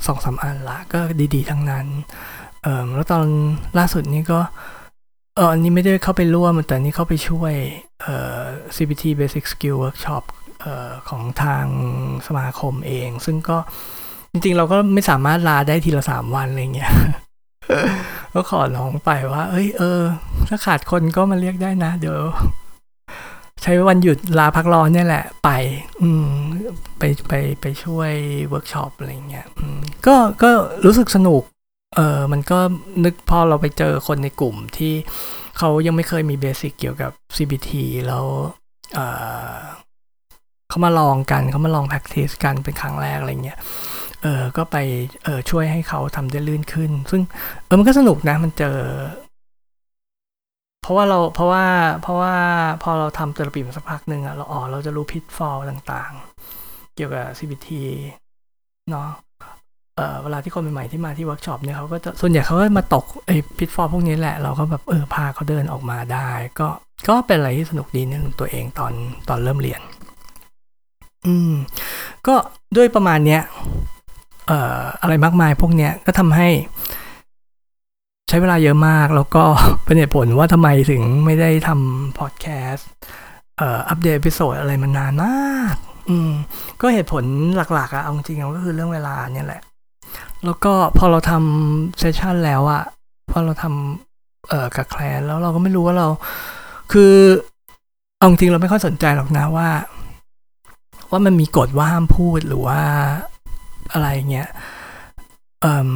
[0.06, 1.00] สองสามอันละก็
[1.34, 1.86] ดีๆ ทั้งนั้น
[2.62, 3.26] เอ่อแล้วตอน
[3.78, 4.40] ล่าสุดนี้ก็
[5.36, 7.54] เอออันนี้ไม่ได้เข้าไปร่วม แต่นี่เข้าไปช่วย
[8.02, 8.40] เอ่อ
[8.76, 10.22] CBT Basic Skill Workshop
[10.60, 11.66] เอ่อของทาง
[12.26, 13.58] สมาคมเอง ซึ่งก็
[14.32, 16.92] จริงๆ เราก็ไม่สามารถลาได้ทีละสามวันอะไรเงี้ย
[18.34, 20.00] ก็ขอร้องไปว่า เอ้ยเออ
[20.48, 22.18] ถ้าขาดคนก็มาเรียกได้นะ เดี๋ยว
[23.62, 25.50] ใช้วันหยุดลาพักร้อนเนี่ยแหละ ไป
[26.02, 26.28] อืม
[26.98, 28.12] ไปไปไปช่วย
[28.48, 29.46] เวิร์กช็อปอะไรเงี้ย
[30.06, 30.50] ก็ก็
[30.84, 31.42] รู้สึกสนุก
[31.94, 32.58] เออมันก็
[33.04, 34.94] นึกพอเราไปเจอคนในกลุ่มที่
[35.58, 37.70] เขายังไม่เคยมีเบสิกเกี่ยวกับ CBT
[38.06, 38.24] แล้ว
[38.94, 39.00] เอ
[39.56, 39.58] อ
[40.68, 43.58] เขามาลองกันเขามาลอง practice กันเป็นครั้งแรกอะไรเงี้ย
[44.22, 44.76] เออก็ไป
[45.24, 47.22] เออช่วยให้เขาทำได้ลื่นขึ้น ซึ่ง
[47.64, 48.78] เออมันก็สนุกนะมันเจอ
[50.82, 51.66] เพราะว่าเราเพราะว่า
[52.02, 52.34] เพราะว่า
[52.82, 57.68] พอเราทำเทอราปีมาสักพักหนึ่งอะเราอ๋อเราจะรู้พิทฟอลต่างๆ เกี่ยวกับ CBT
[58.90, 59.08] เนาะ
[60.22, 66.28] เวลาที่คนใหม่ๆที่มาที่เวิร์กช็อปเนี่ยเขาก็จะส่วนใหญ่เขาก็มาตกไอ้ pitfall พวกนี้แหละ เราก็แบบเออพาเขาเดินออกมาได้
[66.60, 66.68] ก็
[67.08, 68.92] ก็เป็นอะไรที่สนุกดีในตัวเองตอน
[69.28, 69.80] ตอนเริ่มเรียน
[71.26, 71.52] อืม
[72.26, 72.34] ก็
[72.76, 73.42] ด้วยประมาณเนี้ย
[74.46, 76.48] เอ่ออะไรมากมายพวกเนี้ยก็ทำให้
[78.28, 79.42] ใช้เวลาเยอะมาก แล้วก็
[79.84, 82.88] เป็นเหตุผลว่าทำไมถึงไม่ได้ทำพอดแคสต์
[83.58, 85.76] เอ่ออัปเดต episode อะไรมานานมาก
[86.10, 86.30] อืม
[86.80, 87.24] ก็เหตุผล
[87.56, 89.62] หลักๆอะเอาจริงๆก็คือเรื่องเวลาเนี่ยแหละ
[90.44, 92.82] แล้วก็พอเราทำเซสชันแล้วอะ
[93.30, 96.08] พอเราทำเอ่อกับแคลนแล้วเราก็ไม่รู้ว่าเรา
[96.92, 97.14] คือ
[98.18, 99.68] เอาจริงเราไม่ค่อยสนใจหรอกนะว่า
[101.10, 102.80] ว่ามันมีกฎว่าห้ามพูดหรือว่า
[103.92, 104.48] อะไรเงี้ย
[105.60, 105.90] เอ่อ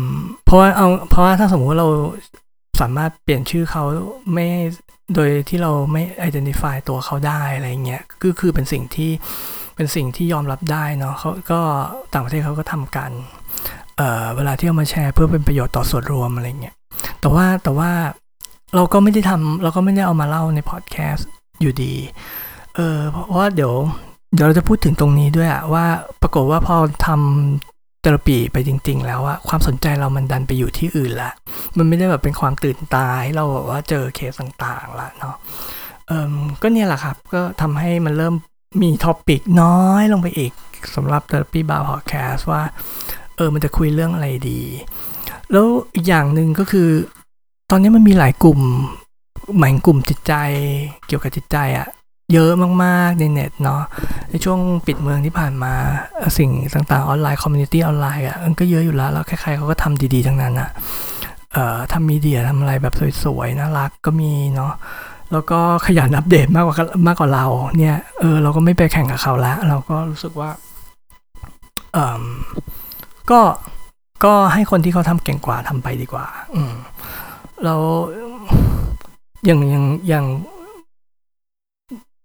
[0.45, 1.89] เพราะว่าเอาเพราะว่าถ้าสมมติว่าเรา
[2.81, 3.85] สามารถเปลี่ยนชื่อเขา
[4.35, 4.49] ไม่
[5.15, 9.11] โดยที่เราไม่ identify ตัวเขาได้อะไรเงี้ยก็คือเป็นสิ่งที่
[9.77, 11.61] เป็นสิ่งที่ยอมรับได้เนาะเขาก็
[12.13, 13.11] ต่างประเทศเขาก็ทำกัน
[13.97, 16.75] เอ่อเวลาที่เอามาแชร์เพื่อเป็นประโยชน์ต่อส่วนรวมอะไรเงี้ย
[17.21, 17.91] แต่ว่าแต่ว่า
[18.75, 21.29] เราก็ไม่ได้ทำเราก็ไม่ได้เอามาเล่าในพอดแคสต์
[21.61, 21.95] อยู่ดี
[22.75, 23.73] เออเพราะว่าเดี๋ยว
[24.35, 25.85] เดี๋ยวเราจะพูดถึงตรงนี้ด้วยอะว่า
[26.23, 31.31] ปรากฏว่าพอทำเทอราปีไปจริง ๆ แล้วอะความสนใจเรามันดันไปอยู่ที่อื่นละ
[31.77, 35.35] มันไม่ได้แบบเป็นความตื่นตาเราแบบว่าเจอเคสต่างๆละเนาะ
[36.07, 36.33] เออ
[36.63, 38.35] ก็เนี่ยแหละครับก็ทำให้มันเริ่ม
[38.83, 40.53] มี topic น้อยลงไปอีก
[40.95, 42.63] สำหรับ Therapy Bar พอดแคสต์ว่า
[43.37, 44.61] เออมันจะคุยเรื่องอะไรดี
[45.53, 46.89] แล้วอีกอย่างหนึ่งก็คือ
[47.71, 48.61] ตอนนี้มันมีหลายกลุ่ม
[49.59, 50.33] หลายกลุ่มจิตใจ
[51.07, 51.87] เกี่ยวกับจิตใจอะ
[52.33, 52.51] เยอะ
[52.85, 53.83] มากๆในเน็ตเนาะ
[54.31, 55.73] ในช่วงปิดเมืองที่ผ่านมา
[56.39, 60.71] สิ่งต่างๆออนไลน์ community ออนไลน์อะมันก็เยอะอยู่แล้ว แล้วใครๆเขาก็ทำดีๆทั้งนั้นอะ
[61.53, 62.95] เอ่อทำมีเดียทำอะไรแบบ
[63.25, 64.73] สวยๆน่ารักก็มีเนาะ
[65.33, 67.47] แล้วก็ขยันอัปเดตมากกว่ามากกว่าเรา
[67.79, 70.51] เนี่ยเออเราก็ไม่ไปแข่งกับเขาล้วเราก็รู้สึกว่า
[71.93, 72.23] เออ
[73.31, 73.41] ก็
[74.25, 76.75] ก็ให้คนที่เขาทำเก่งกว่าทำไปดีกว่า อืม
[77.65, 77.75] เรา
[79.45, 80.27] อย่างอย่างอย่าง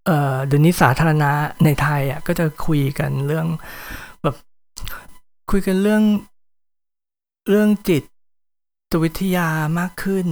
[0.05, 1.31] เอ่อเดี๋ยวนี้สาธารณะ
[1.65, 3.47] ในไทยอะก็จะคุยกันเรื่อง
[4.23, 4.35] แบบ
[5.51, 6.03] คุยกันเรื่อง
[7.49, 8.03] เรื่องจิต
[9.03, 9.47] วิทยา
[9.79, 10.27] มากขึ้น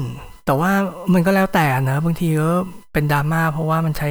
[0.45, 0.71] แต่ว่า
[1.13, 2.51] มันก็แล้วแต่นะ บางทีก็
[2.93, 4.09] เป็นดราม่าเพราะว่ามันใช้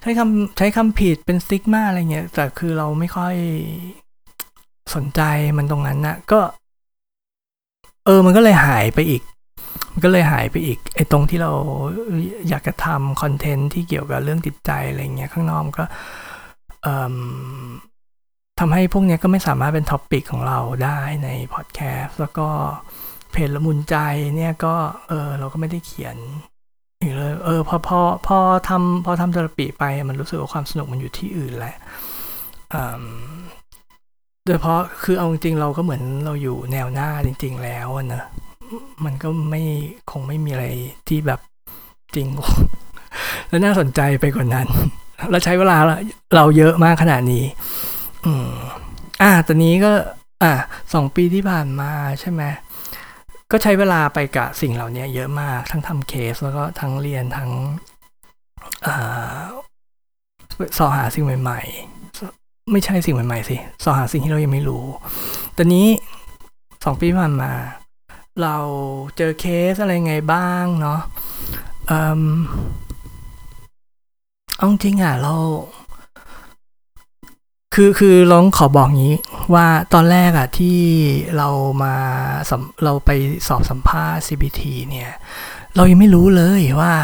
[0.00, 3.34] ใช้คำใช้คำผิดเป็นสติ๊กมาอะไรเงี้ยแต่คือเราไม่ค่อย
[4.94, 5.20] สนใจ
[5.58, 6.40] มันตรงนั้นนะก็
[8.04, 9.22] เออ มันก็เลยหายไปอีก
[9.92, 11.52] มันก็เลยหายไปอีก ไอ้ตรงที่เรา
[12.48, 15.84] อยากจะทำคอนเทนต์ที่เกี่ยวกับเรื่องจิตใจอะไรเงี้ยข้างนอกก็
[18.60, 22.48] ทำให้พวกนี้ก็ไม่สามารถเป็น topic ของเราได้ในพอดแคสต์แล้วก็
[23.32, 23.96] เพจละมุนใจ
[24.36, 24.74] เนี่ยก็
[25.08, 26.16] เออเราก็ไม่ได้เขียน
[27.00, 31.76] อีกเลยเออพอพอพอทำพอทำ therapy ไปมันรู้สึกว่าความสนุกมันอยู่ที่อื่นแหละ
[34.46, 38.22] โดยเพราะคือเอาจริงเราก็เหมือนเราอยู่แนวหน้าจริง ๆ แล้วนะ
[39.04, 39.62] มันก็ไม่
[40.10, 40.66] คงไม่มีอะไร
[41.08, 41.40] ที่แบบ
[42.14, 42.26] จริง
[43.48, 44.68] และน่าสนใจไปกว่านนั้น
[45.30, 45.78] เราใช้เวลา
[46.34, 47.44] เราเยอะมากขนาดนี้
[48.24, 48.50] อืม
[49.22, 49.92] อ่าตอนนี้ก็
[50.42, 50.52] อ่า
[50.94, 52.42] สองปีที่ผ่านมาใช่ไหม
[53.50, 57.50] ก็ใช้เวลาไปกับสิ่งเหล่านี้เยอะมาก ทั้งทำเคสแล้วก็ทั้งเรียนทั้ง
[58.86, 59.42] อ่า
[60.78, 62.01] สอหาสิ่งใหม่ ๆ
[62.70, 64.84] ไม่ใช่สิ่งใหม่ๆสิสอหาสิ่งที่เรายังไม่รู้
[65.56, 65.88] ตอนนี้
[66.84, 67.52] สองปีผ่านมา
[68.42, 68.56] เรา
[69.16, 71.00] เจอเคสอะไรไงบ้างเนาะ
[71.90, 72.22] อืม
[74.56, 75.34] เอาจริงอะเรา
[77.74, 79.16] คือคือลองขอบอกงี้
[79.54, 80.78] ว่าตอนแรกอะที่
[81.36, 81.48] เรา
[81.82, 81.94] มา
[82.84, 83.10] เราไป
[83.48, 85.12] สอบสัมภาษณ์ CBT เนี่ย
[85.76, 86.94] เรายังไม่รู้เลยว่า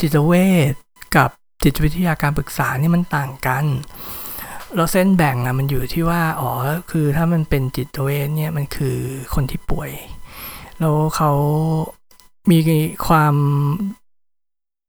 [0.00, 0.32] จิตเว
[0.70, 0.72] ช
[1.16, 1.30] กับ
[1.62, 3.64] จิตวิทยาการปรึกษานี่มันต่างกัน
[4.76, 6.50] เราเส้นแบ่งอะมันอยู่ที่ว่าอ๋อ
[6.90, 8.96] คือถ้ามันเป็นจิตเวชเนี่ยมันคือ
[9.34, 9.90] คนที่ป่วย
[10.78, 11.30] แล้วเขา
[12.50, 12.58] มี
[13.06, 13.34] ความ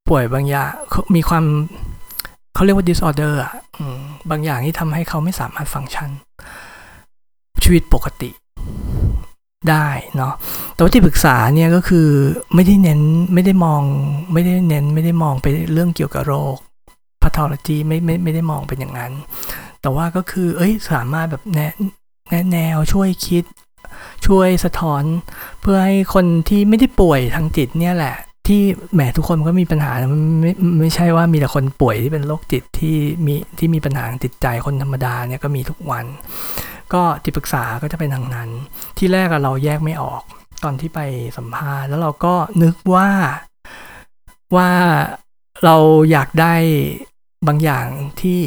[0.10, 0.72] ป่วยบางอย่าง
[1.16, 1.46] มีความ
[2.54, 3.54] เขาเรียกว่า disorder อะ
[4.30, 6.10] บางอย่างที่ทำให้เขาไม่สามารถฟังก์ชัน
[7.64, 8.30] ชีวิตปกติ
[9.70, 10.34] ได้เนาะ
[10.74, 12.08] แต่ว่าที่ปรึกษาเนี่ยก็คือ
[12.56, 13.02] ไม่ได้เน้น
[13.34, 13.82] ไม่ได้มอง
[14.34, 16.56] ไม่ได้เน้นไม่ได้มองไปเรื่องเกี่ยวกับโรค
[17.22, 19.12] พัทโลจีไม่ไม่ไม่ได้มองเป็นอย่างนั้น
[19.82, 21.74] แต่ว่าก็คือเอ้ยสามารถแบบแนะ
[22.30, 23.44] แนะแนวช่วยคิด
[24.28, 25.04] ช่วยสะท้อน
[25.62, 28.16] เพื่อให้คนที่ไม่ได้ป่วยทางจิตเนี่ยแหละ
[28.48, 28.62] ที่
[28.94, 32.96] แหมทุกคนก็มีปัญหามันไม่ไม่ใช่ว่ามีแต่คนป่วยที่เป็นโรคจิตที่
[33.26, 36.06] มีที่มีปัญหาจิตใจคนธรรมดาเนี่ยก็มีทุกวัน
[36.94, 38.50] ก็ที่ปรึกษาก็จะเป็นทางนั้น
[38.98, 40.22] ที่แรกเราแยกไม่ออก
[40.64, 41.00] ตอนที่ไป
[41.38, 43.10] สัมภาษณ์แล้วเราก็นึกว่า
[44.56, 44.72] ว่า
[45.66, 45.76] เรา
[46.12, 46.56] อยากได้
[47.48, 47.88] บางอย่าง
[48.22, 48.40] ที่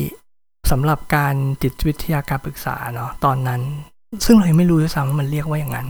[0.70, 3.60] สำหรับการจิตวิทยาการปรึกษาเนาะตอนนั้น
[4.24, 5.88] ซึ่งเราไม่รู้ด้วยซ้ำว่ามันเรียกว่าอย่างนั้น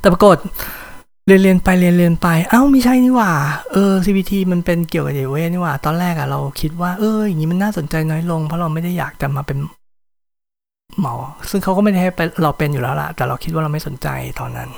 [0.00, 0.36] แต่ปรากฏ
[1.26, 3.32] เรียนเรียนไปเรียนเรียนไป เอ้าไม่ใช่นี่หว่า
[3.72, 9.58] เออ CBT มันเป็นเกี่ยวกับเดเวนี่หว่า ตอนแรกอะเราคิดว่า เอออย่างนี้มันน่าสนใจน้อยลง เพราะเราไม่ได้อยากจะมาเป็น
[11.00, 11.14] หมอ
[11.50, 12.10] ซึ่งเขาก็ไม่ได้ให้
[12.42, 14.08] เราเป็นอยู่แล้วล่ะแต่เราคิดว่าเราไม่สนใจ
[14.40, 14.70] ตอนนั้น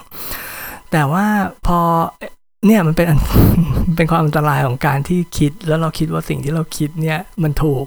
[0.92, 1.24] แต่ว่า
[1.66, 1.78] พอ
[2.66, 3.20] เนี่ยมันเป็นอัน
[3.96, 7.86] เป็นความอันตรายของการที่คิด แล้วเราคิดว่าสิ่งที่เราคิดเนี่ยมันถูก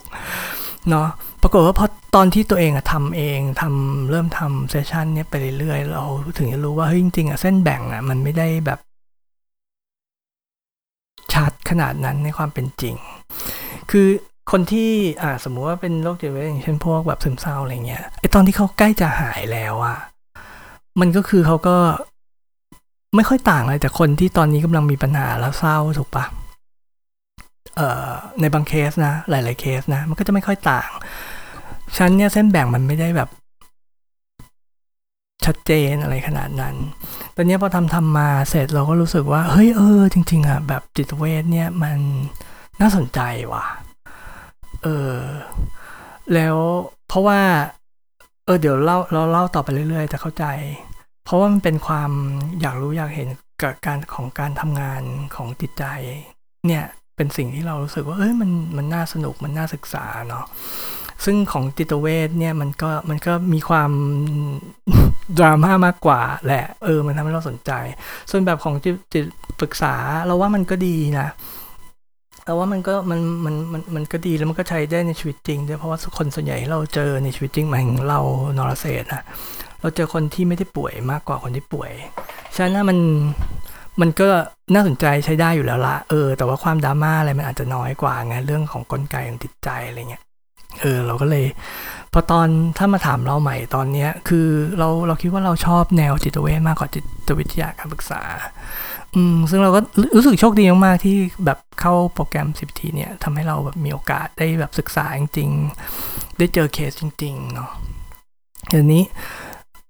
[0.90, 1.08] เนาะ
[1.42, 6.04] ปรากฏว่าพอตอนที่ตัวเองอะทำเองทำเริ่มทำเซสชันเนี่ยไปเรื่อยๆเรา
[6.38, 8.80] ถึงจะรู้ว่าเฮ้ยจริงๆอะเส้นแบ่งอะมันไม่ได้แบบ
[11.34, 12.96] ชัดขนาดนั้นในความเป็นจริง
[13.92, 14.08] คือ
[14.52, 14.90] คนที่
[15.22, 19.98] อ่าสมมุติว่าเป็นโรคจิตเวชอย่างเช่นพวกแบบซึมเศร้าอะไรเงี้ยไอตอนที่เขาใกล้จะหายแล้วอะ
[21.00, 21.78] มันก็คือเขาก็
[23.16, 26.26] ไม่ค่อยต่างเลยแต่คนที่ตอนนี้กำลังมีปัญหาแล้วเศร้าถูกปะ
[27.76, 28.10] เอ่อ
[28.42, 30.90] ในบางเคสนะ หลาย ๆ เคสนะ มันก็จะไม่ค่อยต่าง
[31.98, 33.30] ฉันเนี่ยเส้นแบ่งมันไม่ได้แบบ
[35.46, 36.76] ชัดเจนอะไรขนาดนั้น
[37.36, 41.98] ตอนนี้พอทำทำมาเสร็จเราก็รู้สึกว่า เฮ้ยเออ จริง ๆอะแบบจิตเวชเนี่ยมัน
[42.82, 43.20] น่าสนใจ
[43.54, 43.66] ว่ะ
[44.84, 45.16] เออ
[46.34, 46.58] แล้ว
[47.08, 47.40] เพราะว่า
[48.46, 50.46] เออเดี๋ยวเล่าเราเล่าต่อไปเรื่อยๆแต่เข้าใจ
[51.24, 52.12] เพราะว่ามันเป็นความ
[52.62, 53.30] อยากรู้อยากเห็น
[53.62, 55.02] กับการของการทำงาน
[55.36, 55.86] ของจิตใจ
[56.68, 60.46] เนี่ยเป็นสิ่งที่เรารู้สึกว่าเอ้ยมันมันน่าสนุกมันน่าศึกษาเนาะ
[61.26, 63.92] ซึ่งของจิตเวชเนี่ยมันก็มันก็มีความ
[65.38, 67.72] ดราม่ามากกว่าแหละ เออ มันทำให้เราสนใจ
[68.30, 69.26] ส่วนแบบของจิตจิต
[69.60, 71.28] ปรึกษาเราว่ามันก็ดีนะ
[72.52, 78.20] แต่ว่ามันก็มันมันมันมันก็ดีแล้วมันก็ใช้ได้ในชีวิตจริงด้วยเพราะว่าคนส่วนใหญ่เราเจอในชีวิตจริงหมายถึงเรา
[78.58, 79.24] นรเศษนะ
[79.82, 81.92] เราเจอคนที่ไม่ได้ป่วยมากกว่าคนที่ป่วย
[82.56, 82.98] ฉะนั้นมัน
[84.02, 84.28] มันก็
[84.74, 90.24] น่าสนใจใช้ได้อยู่แล้วละเออ แต่ว่าความดราม่าอะไรมันอาจจะน้อยกว่าไงเรื่องของกลไกของจิตใจอะไรเงี้ย
[90.82, 91.46] เออเราก็เลย
[92.14, 92.48] พอตอน
[92.78, 94.48] ถ้ามาถามเราใหม่ตอนเนี้ยคือ
[94.78, 98.22] เราเราคิดว่าเราชอบแนวจิตเวชมากกว่าจิตวิทยาการปรึกษา
[99.16, 99.80] อืมซึ่งเราก็
[100.16, 107.70] รู้สึกโชคดีมากๆที่แบบเข้าโปรแกรม CPT เนี่ยทำให้เราแบบมีโอกาสได้แบบศึกษาจริงๆ ได้เจอเคสจริงๆเนาะ
[108.72, 109.04] ทีนี้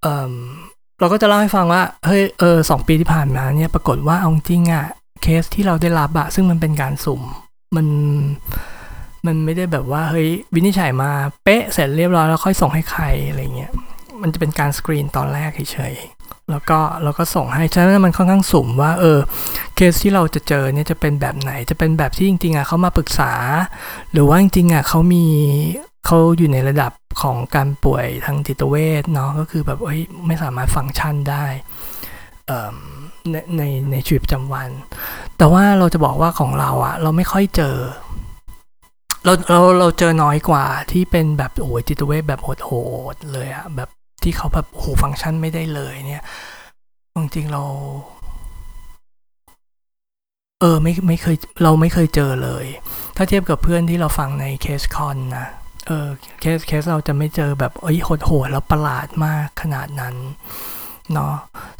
[0.02, 0.34] เออ
[1.00, 4.86] เราก็จะเล่าให้ฟังว่า เฮ้ย เออสองปีที่ผ่านมาเนี่ย ปรากฏว่าเอาจริงอะ
[5.22, 7.22] เคสที่เราได้รับอะซึ่งมันเป็นการสุ่ม
[7.76, 7.86] มัน
[9.26, 11.10] มันไม่ได้แบบว่าเฮ้ยวินิจฉัยมา
[11.44, 13.72] เป๊ะเสร็จเรียบร้อยแล้วค่อยส่งให้ใครอะไรเงี้ย
[14.22, 19.18] มันจะเป็นการสกรีนตอนแรกเฉยๆแล้วก็เราก็ส่งให้ฉะนั้นมันค่อนข้างสุ่มว่าเออ
[19.74, 23.32] เคสที่เราจะเจอเนี่ยจะเป็นแบบไหนจะเป็นแบบที่จริงๆอะเขามาปรึกษา
[24.12, 25.24] หรือว่าจริงๆอะเขามี
[26.06, 31.44] เขาอยู่ในระดับของการป่วยทางจิตเวชเนาะก็คือแบบเอ้ยไม่สามารถฟังก์ชันได้
[33.30, 34.68] ในในในชีวิตประจำวัน
[35.38, 37.76] แต่ว่าเราจะบอกว่าของเราอะเราไม่ค่อยเจอ
[39.24, 42.70] เราเราเราเจอน้อยกว่าที่เป็นแบบโอ้ยจิตเวชแบบโห
[43.14, 43.88] ดๆเลยอะแบบ
[44.22, 46.24] ที่เขาแบบโหฟังก์ชันไม่ได้เลยเนี่ย
[47.16, 47.62] จริงๆเรา
[50.60, 52.66] เออไม่ไม่เคยเราไม่เคยเจอเลย
[53.16, 55.46] ถ้าเทียบกับเพื่อนที่เราฟังใน case con นะ
[55.86, 56.06] เออ
[56.40, 60.14] เคสเคสเราจะไม่เจอแบบเอ้ยโหดๆแล้วประหลาดมากขนาดนั้น
[61.12, 61.34] เนาะ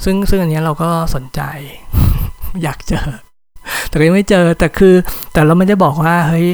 [0.05, 1.41] ซึ่งซึ่งอันนี้เราก็สนใจ
[2.63, 3.07] อยากเจอ
[3.89, 4.95] แต่ก็ยังไม่เจอแต่คือ
[5.33, 6.49] แต่เราไม่ได้บอกว่าเฮ้ย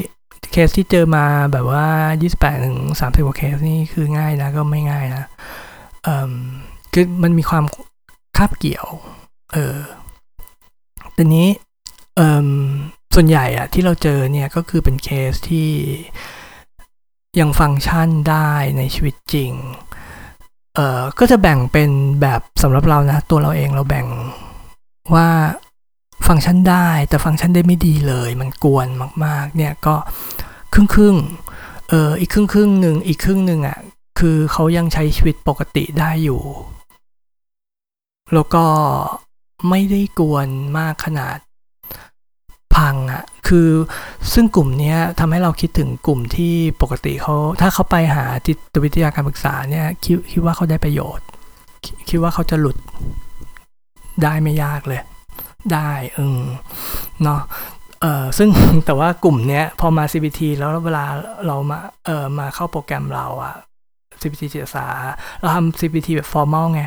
[0.51, 1.85] เคสที่เจอมาแบบว่า
[2.23, 5.23] 28ถึง30กว่าเคสนี่คือง่ายนะก็ไม่ง่ายนะ
[6.03, 6.33] เอ่อ
[6.93, 7.63] คือมันมีความ
[8.37, 8.87] คาบเกี่ยว
[9.53, 9.77] เออ
[11.13, 11.47] แต่นี้
[12.15, 12.49] เอ่อ
[13.15, 15.69] ส่วนใหญ่อะที่เราเจอเนี่ยก็คือเป็นเคสที่
[17.39, 19.51] ยังฟังก์ชันได้ในชีวิตจริง
[20.75, 21.89] เอ่อ ก็จะแบ่งเป็น
[22.21, 24.07] แบบสำหรับเรานะ ตัวเราเองเราแบ่ง
[25.13, 25.27] ว่า
[26.27, 28.87] ฟังก์ชันได้ แต่ฟังก์ชันได้ไม่ดีเลย มันกวน
[29.25, 29.95] มาก ๆ เนี่ยก็
[30.73, 31.15] ครึ่งครึ่ง
[31.89, 33.79] เอออีกครึ่งครึ่งหนึ่งอีกครึ่งหนึ่งอะ
[34.19, 36.41] คือเขายังใช้ชีวิตปกติได้อยู่
[38.33, 38.65] แล้วก็
[39.69, 41.37] ไม่ได้กวนมากขนาด
[42.75, 43.69] พังอะคือ
[44.33, 51.25] ซึ่งกลุ่มนี้ทำให้เราคิดถึงกลุ่มที่ปกติเขาถ้าเขาไปหาจิตวิทยาการปรึกษาเนี่ยคิดคิดว่าเขาได้ประโยชน์
[52.09, 52.77] คิดว่าเขาจะหลุด
[54.23, 55.01] ได้ไม่ยากเลย
[55.73, 56.41] ได้เออ
[57.23, 57.41] เนาะ
[58.01, 58.49] เออซึ่ง
[58.85, 61.05] แต่ว่ากลุ่มเนี้ยพอมา CBT แล้วเวลา
[61.47, 63.55] เรามาเออมาเข้าโปรแกรมเราอะ
[64.21, 64.85] CBT จิตศา
[65.41, 66.81] เราทำ CBT แบบ formal ไง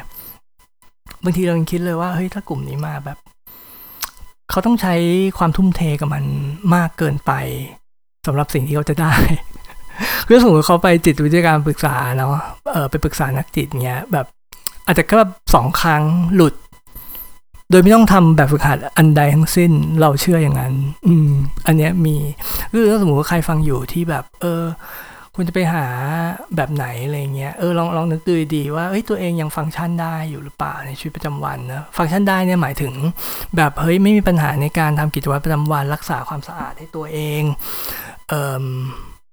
[1.25, 3.19] บางทีเราคิดเลยว่าเฮ้ยถ้ากลุ่มนี้มาแบบ
[4.51, 4.95] เขาต้องใช้
[5.39, 6.25] ความทุ่มเทกับมัน
[6.75, 7.33] มากเกินไป
[8.27, 9.13] สำหรับสิ่งที่เขาจะได้
[10.27, 12.35] คือสมมติเขาไปจิตวิทยาการปรึกษาเนาะ
[12.73, 14.27] เออไปปรึกษานักจิตเงี้ยแบบ
[14.87, 16.03] อาจจะแค่แบบสองครั้ง
[16.35, 16.55] หลุด
[17.73, 20.75] โดยไม่ต้องทำแบบฝึกหัดอันใดทั้งสิ้นเราเชื่ออย่างนั้น
[21.07, 21.31] อืม
[21.67, 22.17] อันเนี้ยมี
[22.73, 24.65] คือถ้าสมมติว่าใครฟังอยู่ที่แบบ เออ
[25.37, 25.87] คุณจะไปหา
[26.57, 32.93] แบบไหนอะไรเงี้ยเออลองลองนึกดูดีว่าเอ้ยตัวเองยังฟังก์ชันได้อยู่หรือเปล่าในชีวิตประจำวันนะฟังก์ชันได้เนี่ยหมายถึง
[33.57, 37.43] แบบเฮ้ยไม่มีปัญหาในการทำกิจวัตรประจำวัน รักษาความสะอาดให้ตัวเอง
[38.29, 38.65] เอ่อ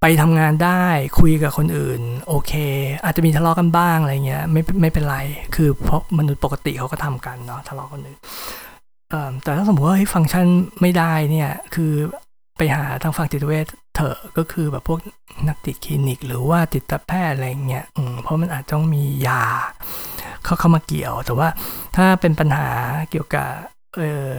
[0.00, 0.84] ไปทำงานได้
[1.18, 2.52] คุยกับคนอื่น โอเค
[3.04, 5.18] อาจจะมีทะเลาะกันบ้างอะไรเงี้ยไม่ไม่เป็นไร
[5.54, 8.18] คือเพราะมนุษย์ปกติเขาก็ทำกันเนาะทะเลาะกันอื่น
[9.42, 10.46] แต่ถ้าสมมติว่าให้ฟังก์ชัน
[10.80, 11.92] ไม่ได้เนี่ยคือ
[12.58, 14.98] ไปหาทางฝั่งจิตเวชเถอะก็คือแบบพวก
[15.48, 19.42] นักติดคลินิก หรือว่าจิตแพทย์อะไรเงี้ยอืมเพราะมันอาจต้องมียา
[20.44, 21.48] เข้าเข้ามาเกี่ยว แต่ว่า
[21.96, 22.68] ถ้าเป็นปัญหา
[23.10, 23.48] เกี่ยวกับ
[23.96, 24.34] เออ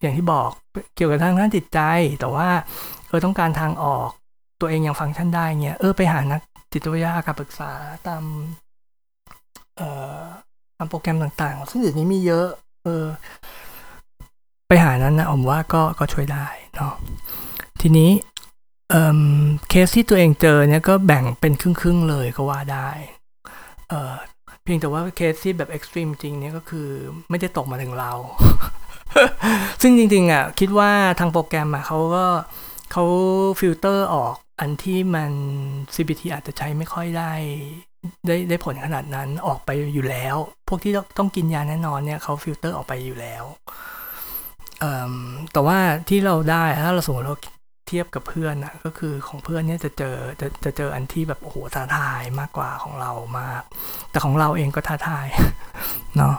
[0.00, 0.50] อย่างที่บอก
[0.94, 1.80] เกี่ยวกับทางด้านจิตใจ
[2.20, 2.48] แต่ว่า
[3.08, 4.10] เออต้องการทางออก
[4.62, 6.40] ตัวเองยังฟังก์ชันได้เงี้ยเออไปหานัก
[6.72, 7.70] จิตวิทยากับปรึกษา
[8.06, 8.22] ตาม
[9.76, 9.88] เอ่
[10.18, 10.22] อ
[10.76, 12.46] ตามโปรแกรมต่างๆ ซึ่งเดี๋ยวนี้มีเยอะ
[12.84, 13.04] เออ
[14.68, 16.92] ไปหานั้นนะผมว่าก็ก็ช่วยได้เนาะ
[17.80, 18.10] ทีนี้
[18.90, 19.20] เอ่อ
[19.68, 22.88] เคสที่ตัวเองเจอเนี่ยก็แบ่งเป็นครึ่งๆเลยก็ว่าได้
[23.88, 24.12] เออ
[24.62, 26.88] เพียงแต่ว่าเคสที่แบบ extreme จริงเนี่ยก็คือ
[27.30, 28.12] ไม่ได้ตกมาถึงเรา
[29.82, 32.26] ซึ่งจริงๆอะคิดว่าทางโปรแกรมอะเขาก็
[32.92, 33.04] เขา
[33.60, 35.32] ฟิลเตอร์ออก อันที่มัน
[35.94, 37.32] CBT อาจจะใช้ไม่ค่อยได้
[38.26, 40.36] ได้ได้ผลขนาดนั้นออกไปอยู่แล้ว
[40.68, 43.44] พวกที่ต้องกินยาแน่นอนเนี่ยเขาฟิลเตอร์ออกไปอยู่แล้ว
[45.52, 47.36] แต่ว่าที่เราได้ถ้าเราสมมติเรา
[47.88, 53.62] เทียบกับเพื่อนอะก็คือของเพื่อนเนี่ยจะเจอจะจะเจออันที่แบบโอ้โหท้าทายมากกว่าของเรามาก
[54.10, 55.26] แต่ของเราเองก็ท้าทาย
[56.16, 56.34] เนาะ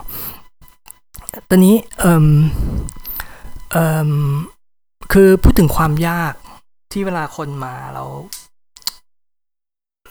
[1.48, 2.28] ตอนนี้เอ่อ
[3.72, 4.12] เอ่อ
[5.12, 6.34] คือพูดถึงความยาก
[6.94, 8.04] ที่เวลาคนมาเรา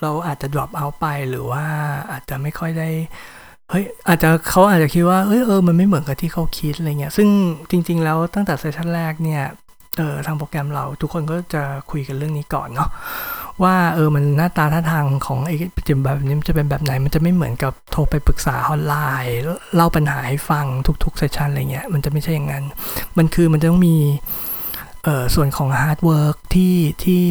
[0.02, 1.66] เราอาจจะ drop out ไปหรือว่า
[2.12, 2.90] อาจจะไม่ค่อยได้
[3.70, 7.28] เฮ้ยอาจจะเขาอาจจะคิดว่าเอ้ยเออมันไม่เหมือนกับที่เขาคิดอะไรเงี้ยซึ่ง
[7.72, 9.44] จริง ๆ แล้วตั้งแต่เซสชันแรกเนี่ย
[9.98, 12.90] เออทางโปรแกรมเราทุกคนก็จะคุยกันเรื่องนี้ก่อนเนาะ
[13.64, 15.56] ว่าเออมันหน้าตาท่าทางของไอ้
[15.88, 19.36] จิตบำบัดนี้มันจะเป็นแบบไหน มันจะไม่เหมือนกับโทรไปปรึกษาออนไลน์
[19.76, 20.66] เล่าปัญหาให้ฟัง
[21.04, 22.64] ทุกๆ session อะไรเงี้ยมันจะไม่ใช่อย่างนั้น
[23.18, 23.96] มันคือมันจะต้องมี
[25.36, 26.76] ส่วนของ hard work ที่
[27.06, 27.26] ที่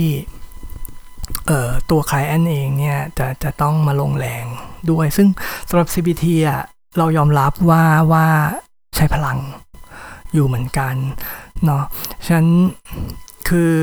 [1.46, 4.44] เออตัว client เองเนี่ยจะจะต้องมาลงแรง
[4.90, 5.28] ด้วย ซึ่ง
[5.68, 6.62] สำหรับ CBT อะ
[6.98, 8.26] เรายอมรับว่าว่า
[8.96, 9.38] ใช้พลัง
[10.32, 10.94] อยู่เหมือนกัน
[11.64, 11.84] เนาะ
[12.28, 12.44] ฉัน
[13.48, 13.74] คือ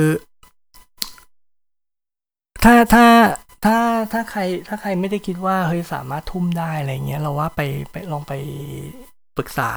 [2.63, 3.05] ถ้าถ้า
[3.65, 3.77] ถ้า
[4.11, 7.61] ถ้าใครถ้าใครไม่ได้คิดว่าเฮ้ยสามารถทุ่มได้อะไรเงี้ยเราว่าไป
[7.91, 8.33] ไปลองไป
[9.37, 9.71] ปรึกษา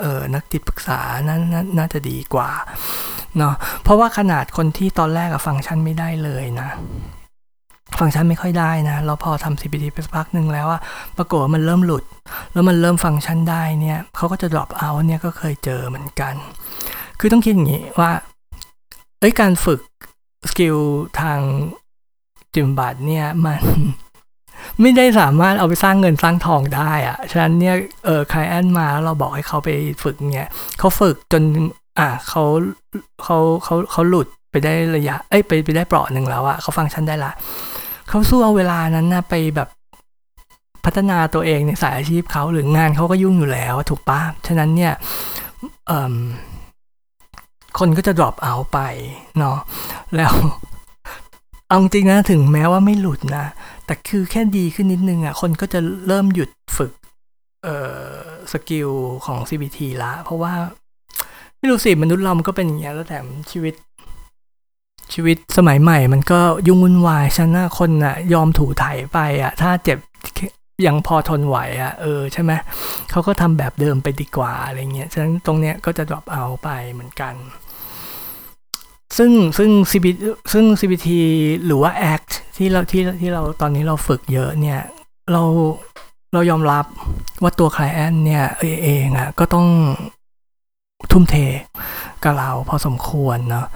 [0.00, 1.42] เออนักจิตปรึกษานั้น
[1.78, 2.50] น่าจะดีกว่า
[3.38, 6.68] เนาะเพราะว่าขนาดคนที่ตอนแรกอะฟังก์ชันไม่ได้เลยนะ
[7.98, 10.80] ฟังก์ชันไม่ค่อยได้นะเราพอทำ CPT ไปสักพักหนึ่งแล้วอะ
[11.16, 12.04] ปรากฏว่ามันเริ่มหลุด
[12.52, 16.34] แล้วมันเริ่มฟังก์ชันได้เนี่ยเขาก็จะ drop out เนี่ยก็เคยเจอเหมือนกัน
[17.20, 18.10] คือต้องคิดอย่างนี้ว่า
[19.20, 19.80] เอ้ยการฝึก
[20.50, 20.76] skill
[21.20, 21.40] ทาง
[22.54, 23.60] จิตบำบัดเนี่ยมัน
[24.80, 27.74] ไม่ได้สามารถเอาไปสร้างเงินสร้างทองได้อะฉะนั้นเนี่ย
[28.04, 29.70] เออ client มาแล้วเราบอกให้เขาไป
[30.04, 31.42] ฝึกเนี่ยเขาฝึกจน
[31.98, 32.42] อะเขา
[33.22, 37.32] เขาเขาเขาหลุดไปได้ระยะ เอ้ยไปไปได้เปลาะหนึ่งแล้วอะเขาฟังก์ชันได้ละ
[38.08, 39.68] เขาสู้เอาเวลานั้นนะไปแบบ
[40.84, 44.92] พัฒนาตัวเองในสายอาชีพเขาหรืองานเขาก็ยุ่งอยู่แล้วถูกปะฉะนั้นเนี่ย
[47.78, 48.80] คนก็จะ drop out ไป
[49.38, 49.58] เนาะ
[50.16, 50.34] แล้ว
[51.68, 53.46] เอาจริงนะถึงแม้ว่าไม่หลุดนะ
[53.86, 56.92] แต่คือแค่ดีขึ้นนิดนึงอะ่ะคนก็จะเริ่มหยุดฝึก
[58.52, 58.90] สกิล
[59.26, 60.52] ของ CBT ละ เพราะว่า
[61.64, 63.74] ไม่รู้สิมนุษย์เรามันก็เป็นอย่างนี้แล้วแถมชีวิต
[65.12, 69.98] ชีวิตสมัยใหม่ มันก็ยุ่งวุ่นวายฉันนะคนนะ่ะ ยอมถูถ่ายไปอะ่ะ ถ้าเจ็บ
[70.86, 72.52] ยังพอทนไหวอะ่ะเออใช่ไหม
[73.10, 77.34] เขาก็ทำแบบเดิมไปดีกว่าอะไรเงี้ยฉะนั้นตรงเนี้ยก็จะ drop out ไปเหมือนกัน
[79.16, 80.18] ซึ่งซึ่ง CBT
[80.52, 81.08] ซึ่ง CBT
[81.66, 84.80] หรือว่า ACT ที่เราที่ที่เราตอนนี้เราฝึกเยอะเนี่ย
[85.32, 85.42] เรา
[86.32, 86.84] เรายอมรับ
[87.42, 88.44] ว่าตัวคลแอนเนี่ย
[88.84, 89.66] เองอะ่ะก็ต้อง
[91.12, 91.36] ทุ่มเท
[92.22, 93.66] กับเราพอสมควรเนาะ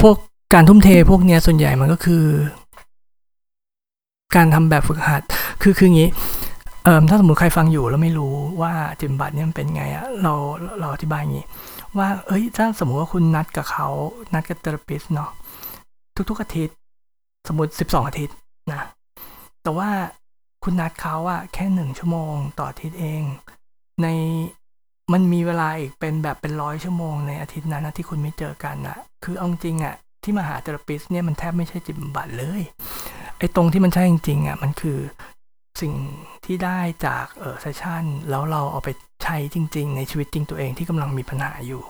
[0.00, 0.16] พวก
[0.54, 2.24] การทุ่มเทพวกเนี้ยส่วนใหญ่มันก็คือ
[4.36, 5.22] การทำแบบฝึกหัด
[5.62, 6.08] คือคืองี้
[6.84, 10.34] เอ่อถ้าสมมติใครฟังอยู่แล้วไม่รู้ว่าจิมบัตเนี่ยมันเป็นไงอะเรา
[10.80, 11.46] เราอธิบายอย่างงี้
[11.98, 13.88] ว่า เอ้ยถ้าสมมติว่าคุณนัดกับเขา
[14.34, 15.30] นัดกับเทอราปิสเนาะ
[16.30, 16.76] ทุกๆอาทิตย์
[17.48, 18.36] สมมติสิบสองอาทิตย์
[18.72, 18.82] นะ
[19.62, 19.88] แต่ว่า
[20.64, 23.22] คุณนัดเขาอะแค่หนึ่งชั่วโมงต่ออาทิตย์เอง
[24.02, 24.08] ใน
[25.12, 29.94] มันมีเวลาอีกเป็นแบบเป็นร้อยชั่วโมงในอาทิตย์นั้นนะที่คุณไม่เจอกันอะคือเอาจริงอะ
[30.24, 32.60] ที่มาหาเทอราปิสเนี่ยมันแทบไม่ใช่จิตบำบัดเลย
[33.38, 34.98] ไอ้ตรงที่มันใช่จริงๆอะมันคือ
[35.80, 35.92] สิ่ง
[36.44, 38.88] ที่ได้จากเออเซสชันแล้วเราเอาไป
[39.22, 41.82] ใช้จริง ๆ ในชีวิตจริงตัวเองที่กำลังมีปัญหาอยู่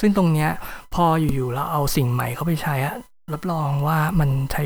[0.00, 0.50] ซึ่งตรงเนี้ย
[0.94, 2.96] พออยู่ๆเราเอาสิ่งใหม่เข้าไปใช้อะ
[3.32, 4.62] รับรองว่ามันใช้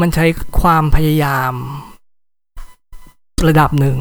[0.00, 0.26] มันใช้
[0.60, 1.52] ความพยายาม
[3.48, 3.98] ระดับหนึ่ง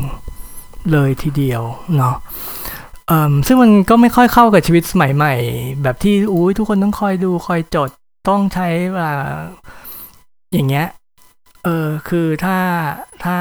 [0.91, 1.61] เลยทีเดียว
[1.97, 2.15] เนาะ
[3.47, 5.33] ซึ่งมันก็ไม่ค่อยเข้ากับชีวิตสมัยใหม่
[5.83, 7.89] แบบที่อุ้ยทุกคนต้องคอยดูคอยจด
[8.29, 9.13] ต้องใช้เวลา
[10.53, 10.87] อย่างเงี้ย
[11.63, 12.57] เออคือถ้า
[13.23, 13.37] ถ้า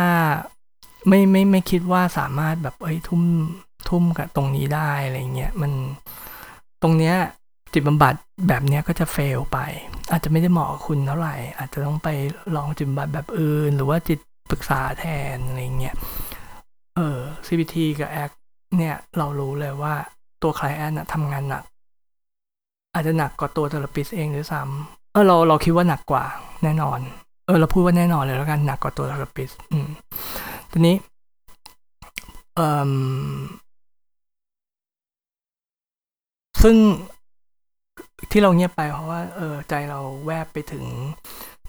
[1.09, 3.22] ไม่ไม่ไม่คิดว่าสามารถแบบเอ้ยทุ่ม
[3.88, 5.72] ทุ่มกับตรงนี้ได้อะไรเงี้ยมัน
[6.82, 7.16] ตรงเนี้ย
[7.72, 8.14] จิตบำบัด
[8.49, 9.59] แบบเนี้ยก็จะเฟลไป
[10.11, 12.09] อาจจะไม่ได้เหมาะคุณเท่าไหร่ อาจจะต้องไป
[12.57, 14.18] ลองจิตบำบัดแบบอื่น หรือว่าจิต
[14.51, 15.95] ปรึกษาแทนอะไรเงี้ย
[16.97, 18.34] เออ CBT กับ ACT
[18.76, 19.95] เนี่ยเรารู้เลยว่า
[20.42, 21.64] ตัวคลายแอนทำงานหนัก
[22.95, 26.24] อาจจะหนักกว่าตัวเทอราปิสเองหรือซ้ำเออเราเราคิดว่าหนักกว่า
[26.64, 27.01] แน่นอน
[27.47, 29.88] เออเราพูดว่าแน่นอนเลยแล้วกันหนักกว่าตัวเทอราปิสอืม
[30.72, 30.97] ทีนี้
[32.57, 32.92] เออ
[36.62, 36.76] ซึ่ง
[38.30, 40.84] ที่เราเงียบไปเพราะว่าเออใจเราแวบไปถึง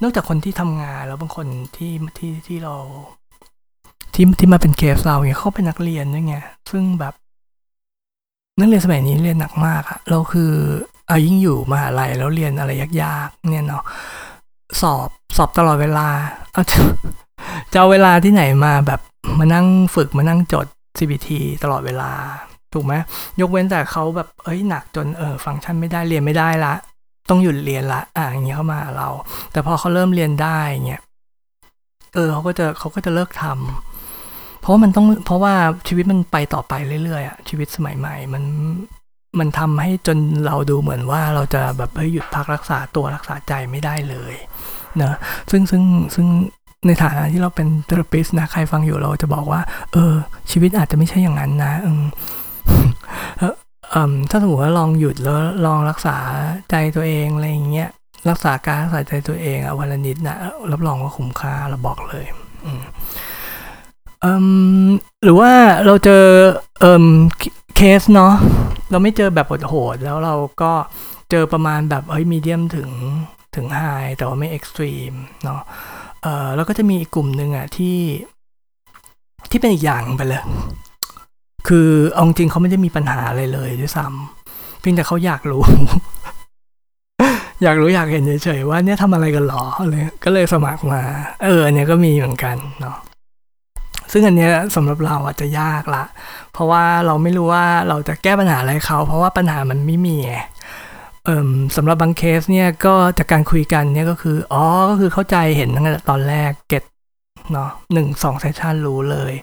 [0.01, 2.75] นอกจากคนที่ทำงานแล้วบางคนที่ที่ที่เรา
[4.15, 6.35] ที่ที่มาเป็นเคสเราเนี่ยเขาเป็นนักเรียนด้วยไง
[6.71, 7.13] ซึ่งแบบ
[8.59, 10.51] นักเรียนสมัยนี้เรียนหนักมากอะเราคือ
[11.07, 12.71] เอายิ่งอยู่มหาลัยแล้วเรียนอะไร
[13.03, 13.83] ยากๆ เนี่ยเนาะ
[14.81, 16.07] สอบสอบตลอดเวลา
[16.51, 16.77] เอาจะ
[17.71, 18.99] จะเอาเวลาที่ไหนมาแบบ
[19.39, 20.65] มานั่งฝึกมานั่งจด
[20.97, 21.29] CBT
[21.63, 22.11] ตลอดเวลา
[22.73, 22.93] ถูกไหม
[23.41, 26.73] ยกเว้นแต่เขาแบบเอ้ยหนักจนเออฟังก์ชันไม่ได้เรียนไม่ได้ละ
[27.29, 29.09] ต้องหยุดเรียนละ อ่าอย่างเงี้ยเข้ามาเรา
[29.51, 30.57] แต่พอเขาเริ่มเรียนได้
[30.87, 31.01] เงี้ย
[32.13, 33.94] เออเขาก็จะเขาก็จะเลิกทำ
[34.65, 35.53] เพราะมันต้องเพราะว่า
[35.87, 38.43] ชีวิตมันไปต่อไปเรื่อยๆอะชีวิตสมัยใหม่มัน
[39.39, 44.33] มันทำให้จนเราดูเหมือนว่าเราจะแบบเฮ้ยหยุดพักรักษาตัวรักษาใจไม่ได้เลย
[44.97, 45.17] เนะ
[45.51, 45.83] ซึ่งซึ่ง
[46.15, 46.27] ซึ่ง
[46.87, 49.61] ในฐานะที่เราเป็นเทอราปิสนะใครฟังอยู่เราจะบอกว่า
[49.93, 50.13] เออ
[50.51, 52.03] ชีวิตอาจจะไม่ใช่อย่างนั้นนะอืม
[54.29, 56.17] ถ้าสมมติว่าลองหยุดแล้วลองรักษา
[56.69, 57.89] ใจตัวเองอะไรอย่างเงี้ย
[58.29, 60.37] รักษาการรักษาใจตัวเองอะวันละนิดนะ
[60.71, 62.25] รับรองว่าคุ้มค่าเราบอกเลย
[62.65, 62.81] อืม
[65.23, 65.51] หรือว่า
[65.85, 66.23] เราเจอ
[66.79, 66.85] เอ
[67.75, 68.33] เคสเนาะ
[68.91, 70.71] เราไม่เจอแบบโหดๆแล้วเราก็
[71.31, 72.89] เจอประมาณแบบเฮ้ยมีเดียมถึง
[73.55, 73.81] ถึงไฮ
[74.17, 75.13] แต่ว่าไม่เอ็กซ์ตรีม
[75.43, 75.61] เนาะ
[76.23, 77.97] เออแล้วก็จะมีอีกกลุ่มหนึ่งอะที่
[79.51, 80.43] ที่เป็นอีกอย่างไปเลย
[81.67, 85.63] คือเอาจริงเขาไม่ได้มีปัญหาอะไรเลยด้วยซ้ำเพียงแต่เขาอยากรู้
[87.63, 91.01] อยากรู้อยากเห็นเฉยๆว่าเนี่ยทำอะไรกันหรอเลยก็เลยสมัครมา
[91.43, 92.97] เออเนี่ยก็มีเหมือนกันเนาะ
[94.11, 96.03] ซึ่งอันเนี้ยสำหรับเราอาจจะยากละ
[96.53, 100.17] เพราะว่าเราไม่รู้ว่าเราจะแก้ปัญหาอะไรเขา เพราะว่าปัญหามันไม่มี
[101.25, 101.37] เอ่
[101.75, 106.83] สำหรับบางเคสเนี่ยก็จากการคุยกันเนี่ยก็คืออ๋อก็คือเข้าใจเห็นตั้งแต่ตอนแรก get
[107.53, 109.33] เนาะหนึ่งสอง session รู้เลย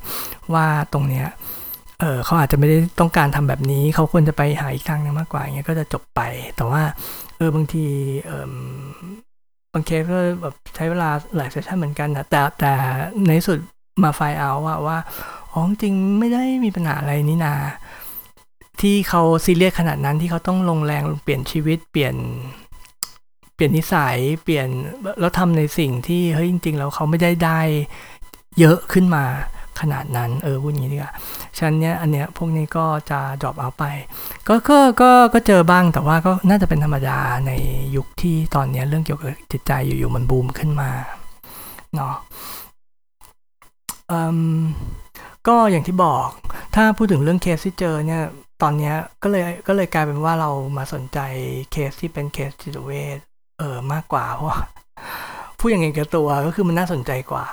[0.55, 1.27] ว่าตรงเนี้ย
[2.01, 6.21] เออเขาอาจจะไม่ได้ต้องการทำแบบนี้เขาควรจะไปหาอีกทางนึงมากกว่าอย่างเงี้ยก็จะจบไป
[6.57, 6.83] แต่ว่า
[7.37, 7.87] เออบางที
[8.27, 8.53] เออ
[9.73, 12.73] บางเคสก็แบบใช้เวลาหลาย session เหมือนกันนะแต่แต่
[13.29, 13.59] ในสุด
[14.03, 14.99] มาไฟเอาว่าว่า
[15.53, 17.55] อ๋อจริงไม่ได้มีปัญหาอะไรนี่นา
[18.81, 22.15] ที่เขาซีเรียสขนาดนั้นที่เขาต้องลงแรงเปลี่ยนชีวิตเปลี่ยน
[23.55, 24.69] เปลี่ยนนิสัยเปลี่ยน
[25.21, 27.61] แล้วทำในสิ่งที่เฮ้ยจริง ๆ แล้วเขาไม่ได้ได้
[28.59, 29.25] เยอะขึ้นมา
[29.81, 31.13] ขนาดนั้น เออพูดอย่างนี้ดีกว่า
[31.59, 33.85] ฉันเนี้ยอันเนี้ยพวกนี้ก็จะดรอปเอาไป
[34.49, 37.53] ก็ก็ก็ก็เจอบ้างแต่ว่าก็น่าจะเป็นธรรมดาใน
[37.97, 40.91] ยุคที่ตอนเนี้ยเรื่องเกี่ยวกับจิตใจอยู่ๆมันบูมขึ้นมา
[41.95, 42.15] เนาะ
[45.49, 46.29] ก็อย่างที่บอก
[46.75, 48.23] ถ้าพูดถึงเรื่องเคสที่เจอเนี่ย
[48.63, 48.93] ตอนนี้
[49.23, 51.19] ก็เลยก็เลยกลายเป็นว่าเรามาสนใจ
[51.73, 53.19] เคสที่เป็นเคสจิตเวช
[53.59, 54.49] เออมากกว่าเพราะ
[55.59, 57.47] พูดอย่างเงี้ยตัวก็คือมันน่าสนใจกว่า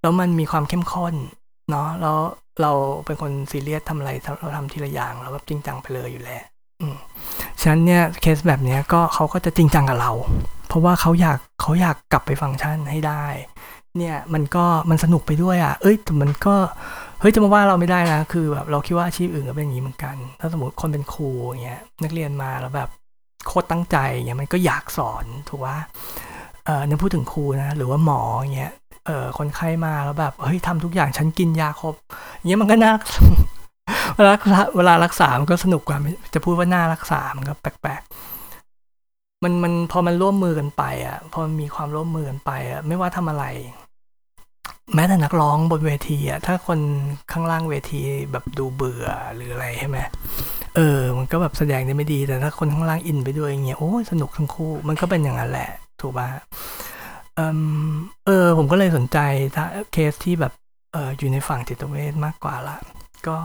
[0.00, 1.14] แล้วมันมีความเข้มข้น
[1.70, 2.18] เนาะแล้ว
[2.62, 2.72] เรา
[3.06, 6.42] เป็นคนซีเรียสทำอะไรเราทำทีละอย่างเราแบบจริงจังไปเลยอยู่แล้ว
[7.60, 10.12] ฉะนั้นเนี่ยเคสแบบนี้ก็เขาก็จะจริงจังกับเรา
[10.68, 13.24] เพราะว่าเขาอยากเขาอยากกลับไปฟังก์ชันให้ได้
[13.98, 16.54] เนี่ยมันก็มันสนุกไปด้วยอะ เอ้ยแต่มันก็
[17.20, 22.88] เฮ้ยจะมาว่าเราไม่ได้นะ คือแบบเราคิดว่าอาชีพอื่นก็เป็นอย่างนี้เหมือนกัน ถ้าสมมติคนเป็นครูอย่างเงี้ยนักเรียนมาแล้วแบบ
[23.46, 25.76] โคตรตั้งใจอย่างเงี้ยมันก็อยากสอนถูกว่า
[26.64, 28.72] เออเนี่ยพูดถึงครูนะหรือว่าหมออย่างเงี้ย
[29.06, 31.94] เออคนไข้มาแล้วแบบเฮ้ยทำทุกอย่างฉันกินยาครบ
[32.36, 32.92] อย่างเงี้ยมันก็น่า
[34.16, 34.34] เวลา
[34.76, 35.98] เวลารักษา มันก็สนุกกว่า
[36.34, 43.44] จะพูดว่าน่ารักษา มันก็แปลกๆมันมันพอมันร่วมมือกันไปอะพอมันมีความร่วมมือกันไปอะไม่ว่าทำอะไร
[44.94, 46.80] แม้แต่นักร้องบนเวทีอะถ้าคน
[47.32, 48.00] ข้างล่างเวที
[48.32, 49.98] แบบดูเบื่อหรืออะไรใช่ไหม
[50.76, 55.70] เออ มันก็แบบแสดงได้ไม่ดี แต่ถ้าคนข้างล่างอินไปด้วยอย่างเงี้ยโอ้สนุกทั้งคู่ มันก็เป็นอย่างนั้นแหละ
[56.00, 56.28] ถูกป่ะ
[57.34, 57.60] เออ
[58.26, 59.18] เออผมก็เลยสนใจ
[59.56, 60.52] ถ้าเคสที่แบบ
[60.92, 62.76] เอออยู่ในฝั่งจิตเวชมากกว่าละ
[63.26, 63.36] ก็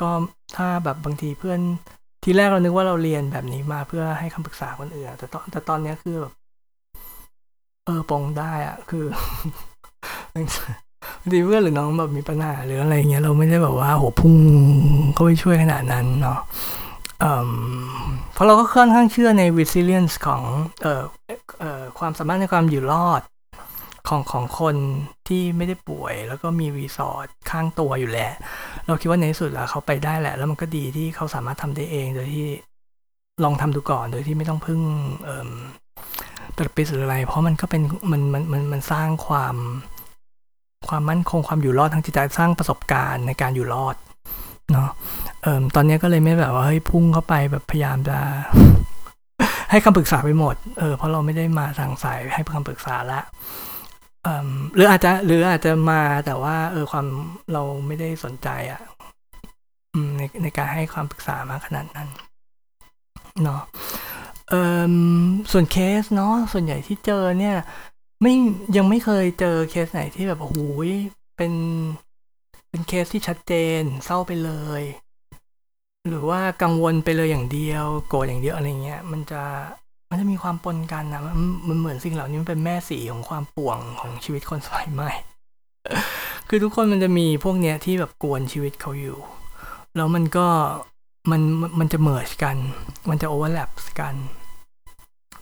[0.00, 0.10] ก็
[0.56, 1.60] ถ้าแบบบางทีเพื่อน
[2.24, 6.32] ทีแรกเรานึกว่าเราเรียนแบบนี้มาเพื่อให้คำปรึกษาคนอื่นแต่ตอนแต่ตอนนี้คือแบบ
[7.86, 9.04] เออปองได้อะคือ
[10.34, 10.46] บาง
[11.32, 14.34] ทีเพื่อนหรือน้องแบบมีปัญหาหรืออะไรเงี้ยเราไม่ได้แบบว่าโหพุ่ง
[15.14, 16.40] เข้าไปช่วยขนาดนั้นเนาะ
[18.32, 20.42] เพราะเราก็ค่อนข้างเชื่อใน resilience ของ
[20.82, 21.02] เอ่อ
[21.60, 23.22] เอ่อความสามารถในความอยู่รอด
[24.08, 24.76] ของของคน
[25.28, 28.32] ที่ไม่ได้ป่วย แล้วก็มีรีสอร์ทข้างตัวอยู่แหละ
[28.86, 32.46] เราคิดว่าในที่สุดแล้วเขาไปได้แหละ แล้วมันก็ดีที่เขาสามารถทำได้เองโดยที่
[33.44, 34.80] ลองทำดูก่อนโดยที่ไม่ต้องพึ่ง
[35.24, 35.50] เอ่อ
[36.56, 37.82] ตรปิสหรืออะไร เพราะมันก็เป็น
[38.12, 39.56] มันมันมันมันสร้างความ
[40.88, 43.96] ความมั่นคงความอยู่รอดทางจิตใจสร้างประสบการณ์ในการอยู่รอด
[44.72, 44.88] เนาะ
[45.42, 48.18] เอ่อตอนนี้ก็เลยไม่แบบว่าเฮ้ยพุ่งเข้าไปแบบพยายามจะ
[49.70, 53.20] ให้คำปรึกษาไปหมด เออ เพราะเราไม่ได้มาทางสายให้คำปรึกษาละ
[54.22, 57.06] เออหรืออาจจะหรืออาจจะมาแต่ว่า เออความ
[57.52, 58.80] เราไม่ได้สนใจอะ่ะ
[60.16, 62.08] ในในการให้ความปรึกษามาขนาดนั้น
[63.42, 63.62] เนาะ
[64.48, 64.54] เอ
[64.90, 64.94] อ
[65.52, 67.56] ส่วนเคสเนาะส่วนใหญ่ที่เจอเนี่ย
[68.22, 68.34] ไม่
[68.76, 70.58] ยังไม่เคยเจอเคสไหนที่แบบโอ้โห
[71.36, 71.52] เป็น
[72.70, 74.50] เป็นเคสที่ชัดเจนเศร้าไปเล
[74.80, 74.82] ย
[76.08, 79.42] หรือว่ากังวลไปเลยอย่างเดียว โกรธอย่างเดียวอะไรเงี้ย มันจะ
[80.10, 81.36] มันจะมีความปนกันนะมัน
[81.68, 85.10] มันเหมือนสิ่งเหล่านี้มันเป็นแม่สีของความป่วงของชีวิตคนสมัยใหม่
[86.48, 89.18] คือทุกคนมันจะมีพวกเนี้ยที่แบบกวนชีวิตเขาอยู่
[89.96, 90.46] แล้วมันก็
[91.30, 91.40] มัน
[91.78, 92.56] มันจะเมิร์ชกัน
[93.08, 93.70] มันจะโอเวอร์แลป
[94.00, 94.14] กัน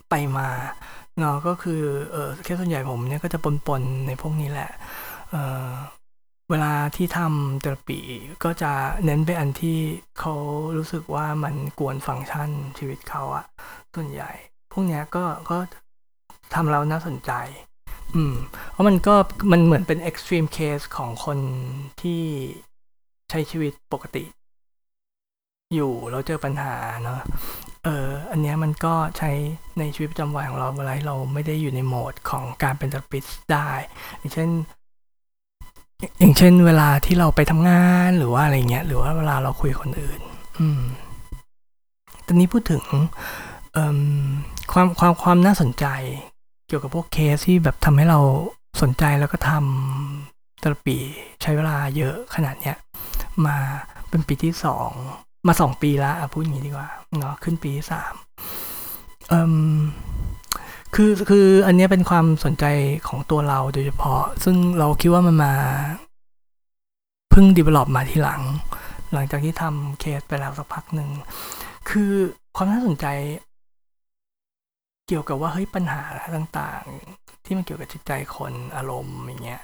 [0.09, 0.47] ไปมา
[1.19, 1.81] เนาะก็คือ
[2.11, 4.71] เออแค่ส่วนใหญ่ผมเนี่ยก็จะปนๆในพวกนี้แหละ
[5.31, 5.35] เอ
[5.65, 5.67] อ
[6.49, 7.99] เวลาที่ทำเทอราปี
[8.43, 8.71] ก็จะ
[9.05, 9.79] เน้นไปอันที่
[10.19, 10.33] เขา
[10.77, 13.45] รู้สึกว่ามันกวนฟังก์ชันชีวิตเขาอะ
[13.95, 14.31] ส่วนใหญ่
[14.71, 15.57] พวกเนี้ยก็ก็
[16.53, 17.31] ทำแล้วน่าสนใจ
[18.15, 18.35] อืม
[18.71, 19.15] เพราะมันก็
[19.51, 21.39] มันเหมือนเป็น extreme case ของคน
[22.01, 22.21] ที่
[23.29, 24.23] ใช้ชีวิตปกติ
[25.73, 27.19] อยู่แล้วเจอปัญหาเนาะ
[27.83, 29.31] เอออันนี้มันก็ใช้
[29.79, 33.69] ในชีวิตประจำวันของเราเวลาเราไม่ได้อยู่ในโหมดของการเป็น therapist ได้
[34.17, 34.49] อย่างเช่น
[36.19, 40.21] อย่างเช่น เวลาที่เราไปทำงานหรือว่าอะไรเงี้ย หรือว่าเวลาเราคุยคนอื่น
[40.59, 40.81] อืม
[42.25, 42.83] ตอนนี้พูดถึง
[44.71, 45.85] ความความความน่าสนใจ
[46.67, 48.19] เกี่ยวกับพวกเคสที่แบบทำให้เรา
[48.81, 50.97] สนใจแล้วก็ทำเทอราปี
[51.41, 52.77] ใช้เวลาเยอะขนาดเนี้ย
[53.45, 53.57] มา
[54.09, 54.91] เป็นปีที่สอง
[55.47, 56.89] มาสองปีแล้วพูดอย่างนี้ดีกว่า
[57.19, 58.13] เนาะขึ้นปีสาม
[59.29, 59.55] เอ่อ
[60.95, 62.65] คือคืออันนี้เป็นความสนใจ
[63.07, 65.53] ของตัวเราโดยเฉพาะ ซึ่งเราคิดว่ามันมา
[67.29, 68.41] เพิ่งดีเวล็อปมาทีหลัง
[69.13, 71.09] หลังจากที่ทำเคสไปแล้วสักพักหนึ่ง
[71.89, 72.11] คือ
[72.55, 73.05] ความน่าสนใจ
[75.07, 76.03] เกี่ยวกับว่าเฮ้ยปัญหา
[76.35, 79.61] ต่างๆ ที่มันเกี่ยวกับจิตใจคนอารมณ์อย่างเงี้ย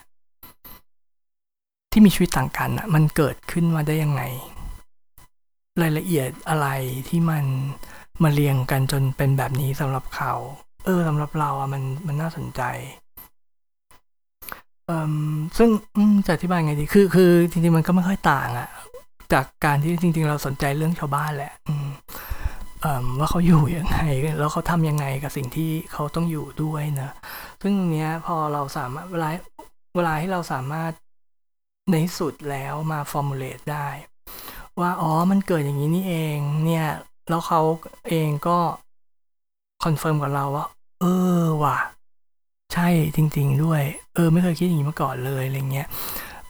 [1.92, 4.24] ที่มีชีวิตต่างกันอะ มันเกิดขึ้นมาได้ยังไง
[5.82, 6.68] รายละเอียดอะไร
[7.10, 7.46] ที่มัน
[8.24, 10.34] มาเรียงกันจนเป็นแบบนี้สำหรับเขา
[10.86, 12.62] เออสำหรับเราอะมันมันน่าสนใจ
[14.90, 15.16] อ่อ
[15.58, 15.70] ซึ่ง
[16.26, 18.70] จะอธิบายไงดี คือ คือจริงๆมันก็ไม่ค่อยต่างอะ
[19.34, 21.88] จากการที่จริง ๆ เราสนใจเรื่องชาวบ้านแหละอืม
[23.20, 24.00] ว่าเขาอยู่ยังไง
[24.40, 27.10] แล้วเขาทำยังไงกับสิ่งที่เขาต้องอยู่ด้วยนะ
[27.62, 29.30] ซึ่งเนี้ยพอเราสามารถเวลา
[29.96, 30.92] เวลาที่เราสามารถ
[31.92, 33.88] ในสุดแล้วมาฟอร์มูลเลตได้
[34.80, 36.88] ว่าอ๋อมันเกิดอย่างนี้นี่เองเนี่ย
[37.30, 37.62] แล้วเขา
[38.10, 38.58] เองก็
[39.84, 40.66] confirm กับเราว่า
[41.02, 41.06] เอ
[41.42, 41.78] อว่ะ
[42.74, 43.82] ใช่จริง ๆ ด้วย
[44.16, 45.88] เออ ไม่เคยคิดอย่างนี้มาก่อนเลยอะไรเงี้ย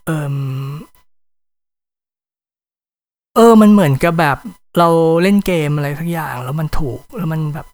[0.06, 0.36] เออ
[3.36, 4.38] เออ มันเหมือนกับแบบ
[4.78, 4.88] เรา
[5.24, 7.68] เล่นเกมอะไรสักอย่าง แล้วมันถูกแล้วมันแบบ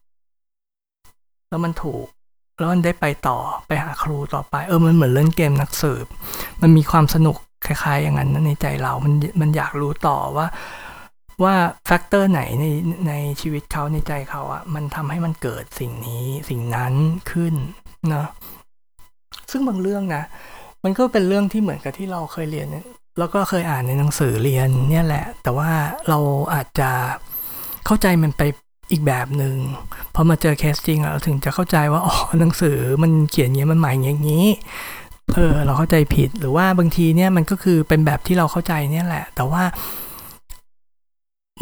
[1.49, 2.06] แล้วมันถูก
[2.58, 3.38] แล้วมันได้ไปต่อ
[3.68, 6.06] ไปหา clue ต่อไป เออมันเหมือนเล่นเกมนักสืบ
[6.62, 10.47] มันมีความสนุก คล้าย ๆ อย่างนั้นในใจเรามันมันอยากรู้ต่อว่า
[11.43, 11.55] ว่า
[11.86, 12.66] factor ไหนใน
[13.07, 16.93] ในชีวิตเขาในใจเขาอะมันทำให้มันเกิดสิ่งนี้สิ่งนั้น
[17.32, 17.53] ขึ้น
[18.09, 18.28] เนาะ
[19.51, 20.24] ซึ่งบางเรื่องนะ
[20.84, 22.68] มันก็เป็นเรื่องที่เหมือนกับที่เราเคยเรียน
[23.20, 25.70] แล้วก็เคยอ่านในหนังสือเรียนเนี่ยแหละ แต่ว่า
[26.09, 26.20] เรา
[26.53, 26.89] อาจจะ
[27.86, 28.41] เข้าใจมันไป
[28.91, 29.55] อีกแบบหนึ่ง
[30.16, 34.45] พอมาเจอเคสจริงเราถึงจะเข้าใจว่าอ๋อหนังสือมันเขียนอย่างนี้มันหมายอย่างนี้
[35.36, 39.63] เออเราเข้าใจผิดหรือว่าบางทีเนี่ยมันก็คือเป็นแบบที่เราเข้าใจเนี่ยแหละ แต่ว่า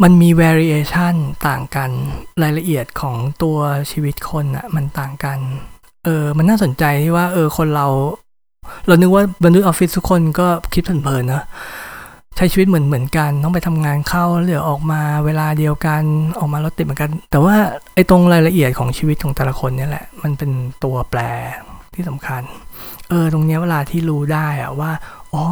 [0.02, 1.14] มันมี variation
[1.48, 1.90] ต่างกัน
[2.42, 3.58] รายละเอียดของตัว
[3.90, 5.38] ชีวิตคนอะมันต่างกัน
[6.04, 7.86] เออ มันน่าสนใจที่ว่า เออ คนเรา
[8.86, 11.44] เรานึกว่าบรรดุออฟฟิศทุกคนก็คิดเพลินๆนะ
[12.36, 16.02] ใช้ชีวิตเหมือนเหมือนกัน ต้องไปทำงานเข้าแล้วเดี๋ยวออกมาเวลาเดียวกัน
[16.38, 17.56] ออกมารถติดเหมือนกัน แต่ว่า
[17.94, 20.50] ไอ้ตรงรายละเอียดของชีวิตของแต่ละคนเนี่ยแหละ มันเป็น
[20.84, 21.20] ตัวแปร
[21.94, 22.42] ที่สำคัญ
[23.08, 24.92] เออตรงเนี้ยเวลาที่รู้ได้อะว่า
[25.34, 25.44] อ๋อ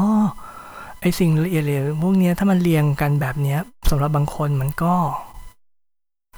[1.01, 3.59] ไอสิ่งละเอียดเลยพวกเนี้ยถ้ามันเรียงกันแบบเนี้ย
[3.91, 4.95] สำหรับบางคนมันก็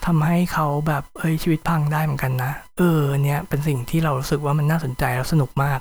[0.06, 5.80] ทำให้เขาแบบเอ้ยชีวิตพังได้เหมือนกันนะ เออเนี่ยเป็นสิ่งที่เรารู้สึกว่ามันน่าสนใจแล้วสนุกมาก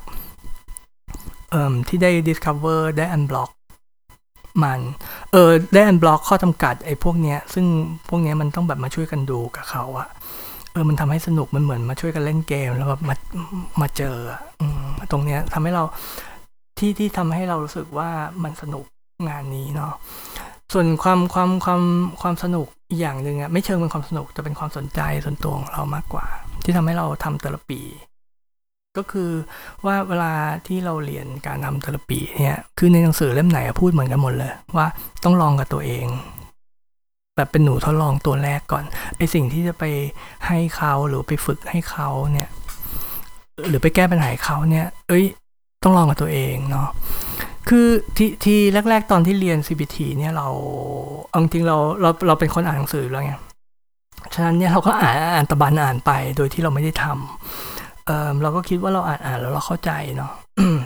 [1.52, 3.50] เอ่อที่ได้ discover ได้ unblock
[4.64, 4.80] มัน
[5.32, 7.66] เออได้ unblock ข้อจำกัดไอ้พวกเนี้ย ซึ่ง
[8.10, 10.08] พวกเนี้ยมันต้องแบบมาช่วยกันดูกับเขาอะ
[10.74, 13.16] เออมันทำให้สนุกมันเหมือนมาช่วยกันเล่นเกมแล้วแบบมา
[13.82, 14.16] มาเจอ
[14.62, 14.64] อ
[15.12, 15.84] ตรงเนี้ยทำให้เรา
[16.78, 18.10] ที่ที่ทำให้เรารู้สึกว่า
[18.44, 18.86] มันสนุก
[19.30, 19.94] งานนี้เนาะ
[20.74, 21.82] ส่วนความความความ
[22.22, 26.26] ความสนุกอีกอย่างหนึ่งอะไม่เชิงเป็นความสนุกแต่เป็นความสนใจส่วนตัวของเรามากกว่า
[26.64, 27.82] ที่ทำให้เราทำเทอราปี
[28.98, 29.32] ก็คือ
[29.86, 30.34] ว่าเวลา
[30.68, 34.88] ที่เราเรียนการทำเทอราปีเนี่ยคือในหนังสือเล่มไหนพูดเหมือนกันหมดเลย ว่า
[35.24, 36.06] ต้องลองกับตัวเอง
[37.42, 38.84] แบบเป็นหนูทดลองตัวแรกก่อน
[39.18, 39.84] ไอสิ่งที่จะไป
[40.48, 42.50] ให้เขาหรือไปฝึกให้เขาเนี่ย
[43.68, 45.26] หรือไปแก้ปัญหาเขาเนี่ย เอ้ย
[45.84, 46.88] ต้องลองกับตัวเองเนาะ
[47.70, 47.88] คือ
[48.18, 50.48] ที่ที่แรก ๆ ตอนที่เรียน CBT เนี่ยเรา
[51.30, 53.34] เอาจริงเราเราเราเป็นคนอ่านหนังสือแล้วไง
[54.34, 60.32] ฉะนั้นเนี่ยเราก็อ่านอ่านตะบันอ่านไปโดยที่เราไม่ได้ทำเออเราก็คิดว่าเราอ่านอ่านแล้วเราเข้าใจเนาะ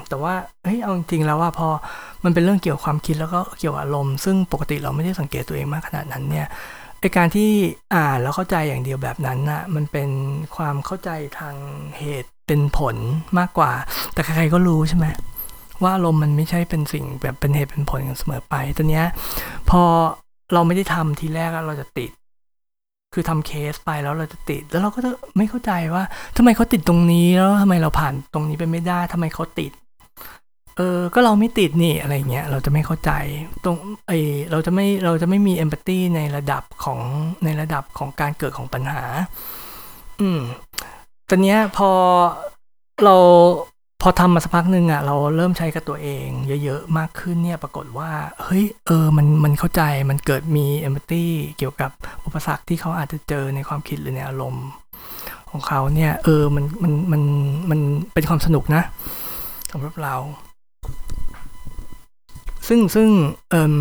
[0.10, 1.68] แต่ว่าเฮ้ยเอาจริงแล้วว่าพอ
[2.24, 6.48] มันเป็นเรื่องเกี่ยวความคิดแล้วก็เกี่ยวอารมณ์ ซึ่งปกติเราไม่ได้สังเกตตัวเองมากขนาดนั้นเนี่ย
[7.00, 7.50] ไอการที่
[7.96, 10.10] อ่านแล้วเข้าใจอย่างเดียวแบบนั้นนะ่ะมันเป็น
[10.56, 11.10] ความเข้าใจ
[11.40, 11.56] ทาง
[11.98, 12.96] เหตุเป็นผล
[13.40, 13.72] มากกว่า
[14.14, 15.06] แต่ใครๆก็รู้ใช่ไหม
[15.84, 19.06] ว่าอารมณ์มันไม่ใช่เป็นสิ่งแบบเป็นเหตุเป็นผลกันเสมอไปตอนนี้ย
[19.70, 19.82] พอ
[20.54, 22.12] เราไม่ได้ทำทีแรกเราจะติด
[23.16, 26.04] คือทำเคสไปแล้วเราจะติด แล้วเราก็จะไม่เข้าใจว่า
[26.38, 29.72] ทำไมเขาติดตรงนี้แล้วทำไมเราผ่านตรงนี้ไปไม่ได้ทำไมเขาติด
[30.78, 33.12] เออ ก็เราไม่ติดนี่อะไรเงี้ย เราจะไม่เข้าใจ
[33.64, 33.76] ตรง
[34.08, 34.12] ไอ
[34.52, 37.00] เราจะไม่เราจะไม่มีเอมพัตตีในระดับของ
[37.44, 39.04] ในระดับของการเกิดของปัญหา
[40.22, 40.42] อืม
[41.30, 41.92] ตอนเนี้ยพอ
[43.04, 43.16] เรา
[44.02, 46.28] พอทำมาสักพักหนึ่งอะเราเริ่มใช้กับตัวเอง
[46.64, 48.12] เยอะๆ มากขึ้นเนี่ยปรากฏว่า
[48.44, 51.26] เฮ้ยเออมันมันเข้าใจมันเกิดมีเอมพัตตี
[51.58, 51.92] เกี่ยวกับ
[52.26, 54.66] อุปสรรคที่เขาอาจจะเจอในความคิดหรือในอารมณ์
[55.50, 57.22] ของเขาเนี่ย เออมันมันมัน
[57.70, 57.80] มัน
[58.14, 58.84] เป็นความสนุกนะ
[59.72, 60.16] สำหรับเรา
[62.68, 63.10] ซึ่งซึ่ง
[63.52, 63.76] เออ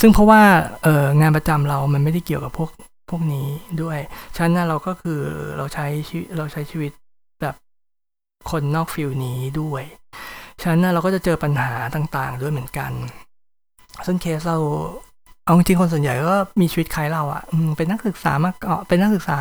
[0.00, 0.42] ซึ่งเพราะว่า
[0.82, 2.70] เอองานประจำเรามันไม่ได้เกี่ยวกับพวก
[3.10, 3.46] พวกนี้
[3.82, 3.98] ด้วย
[4.36, 5.20] ฉะนั้นเราก็คือ
[5.56, 6.92] เราใช้ชีวิตเราใช้ชีวิต
[8.50, 9.82] คนนอก field นี้ด้วย
[10.60, 12.92] ฉะนั้นเราก็จะเจอปัญหาต่างๆ ด้วยเหมือนกัน
[14.06, 14.58] ซึ่งเคสเรา
[15.44, 17.42] เอาจริงคนส่วนใหญ่ก็มีชีวิตคล้ายเราอะ่ะ
[17.76, 18.54] เป็นนักศึกษามาก
[18.88, 19.40] เป็นนักศึกษา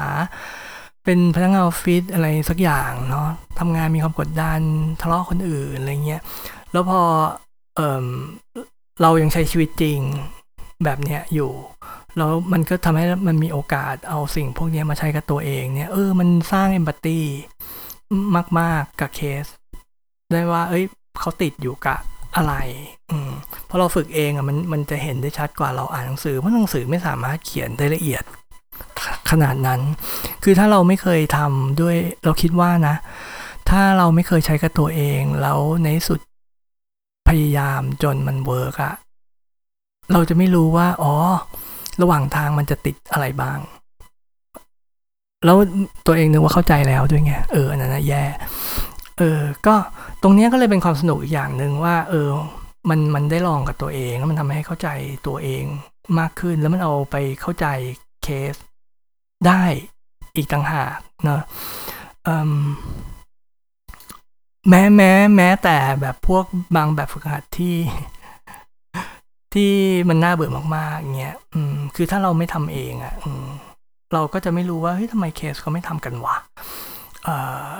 [1.05, 3.27] เป็นพนักงานออฟฟิศอะไรสักอย่างเนาะ
[3.59, 4.59] ทำงานมีความกดดัน
[5.01, 6.21] ทะเลาะคนอื่นอะไรเงี้ย
[6.71, 7.01] แล้วพอ
[7.75, 8.05] เออ
[9.01, 9.99] เรายังใช้ชีวิตจริง
[10.83, 11.51] แบบเนี้ยอยู่
[12.17, 17.19] แล้วมันก็ทำให้มันมีโอกาสเอาสิ่งพวกนี้มาใช้กับตัวเองเนี่ยเออมันสร้าง empathy
[18.59, 19.45] มาก ๆ กับเคส
[20.31, 20.83] ได้ว่า เอ้ย
[21.19, 21.99] เขาติดอยู่กับ
[22.35, 22.53] อะไร
[23.11, 23.31] อืม
[23.69, 28.23] พอเราฝึกเองอะมันมันจะเห็นได้ชัดกว่าเราอ่านหนังสือเพราะหนังสือไม่สามารถเขียนได้ละเอียด
[29.29, 29.81] ขนาดนั้น
[30.43, 32.95] คือถ้าเราไม่เคยทำด้วยเราคิดว่านะ
[33.69, 36.19] ถ้าเราไม่เคยใช้กับตัวเอง แล้วในสุด
[37.29, 38.95] พยายามจนมัน work อะ
[40.11, 41.13] เราจะไม่รู้ว่า อ๋อ
[42.01, 43.59] ระหว่างทางมันจะติดอะไรบ้าง
[45.45, 45.57] แล้ว
[46.07, 48.23] ตัวเองนึกว่าเข้าใจแล้วด้วยไงเอออันนั้นแย่
[49.19, 49.75] เออก็
[50.21, 52.29] ตรงนี้ก็เลยเป็นความสนุกอีกอย่างหนึ่งว่า เออ
[52.89, 54.89] มันมันได้ลองกับตัวเองแล้วมันทำให้เข้าใจ
[55.27, 55.63] ตัวเอง
[56.19, 57.67] มากขึ้น แล้วมันเอาไปเข้าใจ
[58.23, 58.55] เคส
[59.47, 59.63] ได้
[60.35, 61.41] อีกต่างหากเนาะ
[64.69, 67.75] แม้แม้แม้แต่แบบพวกบางแบบฝึกหัดที่
[69.53, 69.71] ที่
[70.09, 73.45] มันน่าเบื่อมากๆเงี้ย อืม คือถ้าเราไม่ทำเองอะ่ะ อืม
[74.15, 76.35] เราก็จะไม่รู้ว่าเฮ้ยทำไมเคสเขาไม่ทำกันวะ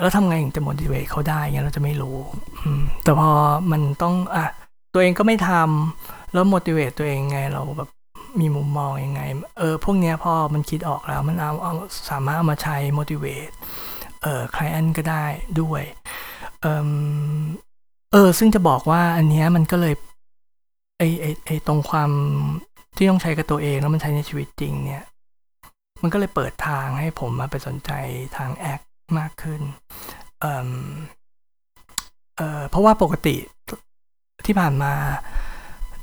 [0.01, 2.17] แล้วทำไงถึงจะ motivate เขาได้เงี้ยเราจะไม่รู้
[3.03, 3.29] แต่พอ
[3.71, 4.45] มันต้องอะ
[4.93, 7.89] ตัวเองก็ไม่ทำแล้ว motivate ตัวเองไงเราแบบ
[8.39, 9.21] มีมุมมองยังไง
[9.59, 11.73] เออ พวกเนี้ยพอมันคิดออกแล้ว มันเอาเอา
[12.09, 13.53] สามารถเอามาใช้ motivate
[14.21, 15.25] เออ client ก็ได้
[15.61, 15.83] ด้วย
[16.61, 16.89] เออ
[18.13, 19.93] เออ ซึ่งจะบอกว่าอันเนี้ยมันก็เลย
[20.97, 22.11] ไอไอไอตรงความ
[22.97, 25.03] ที่ต้องใช้กับตัวเองแล้วมันใช้ในชีวิตจริงเนี่ย
[26.01, 27.91] มันก็เลยเปิดทางให้ผมมาไปสนใจ
[28.37, 28.82] ทาง ACT
[29.19, 29.61] มากขึ้น
[30.39, 30.69] เออ
[32.37, 33.35] เออเพราะว่าปกติ
[34.45, 34.93] ที่ผ่านมา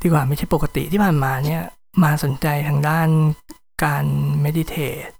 [0.02, 1.62] ดีกว่าไม่ใช่ปกติที่ผ่านมาเนี่ย
[2.04, 3.08] มาสนใจทางด้าน
[3.84, 4.04] การ
[4.42, 5.10] meditate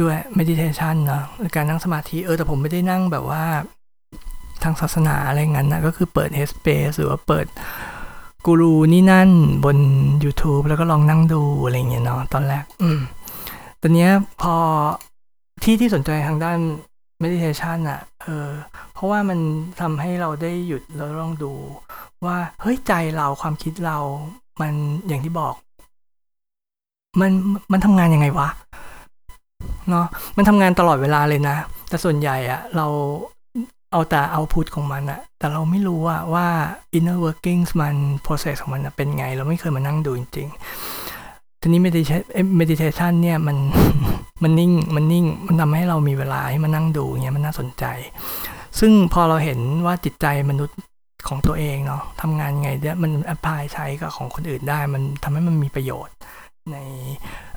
[0.00, 1.24] ด้วย meditation เนาะ
[1.56, 3.44] การนั่งสมาธิเออแต่ผมไม่ได้นั่งแบบว่า
[4.62, 7.46] ทางศาสนาอะไรงั้นนะก็คือเปิด Headspace หรือว่าเปิด
[8.46, 9.30] กูรูนี่นั่น
[9.64, 9.78] บน
[10.24, 13.00] YouTube แล้วก็ลองนั่งดูอะไรเงี้ยเนาะตอนแรก อืม
[13.86, 14.10] ตอนนี้
[14.42, 14.56] พอ
[15.62, 16.58] ที่ที่สนใจทางด้าน
[17.22, 18.48] meditation อะ เออ
[18.92, 19.38] เพราะว่ามัน
[19.80, 21.52] ทำให้เราได้หยุดแล้วลองดู
[22.24, 23.98] ว่า เฮ้ยใจเราความคิดเรา
[24.60, 24.74] มัน
[25.06, 25.54] อย่างที่บอก
[27.20, 27.30] มัน
[27.72, 28.48] มันทำงานยังไงวะ
[29.90, 30.06] เนาะ
[30.36, 31.56] มันทำงานตลอดเวลาเลยนะ
[31.88, 32.86] แต่ส่วนใหญ่อะเรา
[33.92, 36.46] เอาแต่เอาพุทของมันอะแต่เราไม่รู้ว่าว่า
[36.96, 40.58] inner workings มัน process ของมันเป็นไง เราไม่เคยมานั่งดูจริง ๆ
[41.66, 42.20] ทีนี้ meditation
[42.60, 43.56] meditation เนี่ยมัน
[44.42, 47.84] มันนิ่งมันนิ่งมันทำให้เรามีเวลาให้มานั่งดูเงี้ยมันน่าสนใจ
[48.78, 50.78] ซึ่งพอเราเห็นว่าจิตใจมนุษย์
[51.28, 56.14] ของตัวเองเนาะทำงานไงเนี่ยมันแอพพลายใช้กับของคนอื่นได้ มันทำให้มันมีประโยชน์
[56.72, 56.76] ใน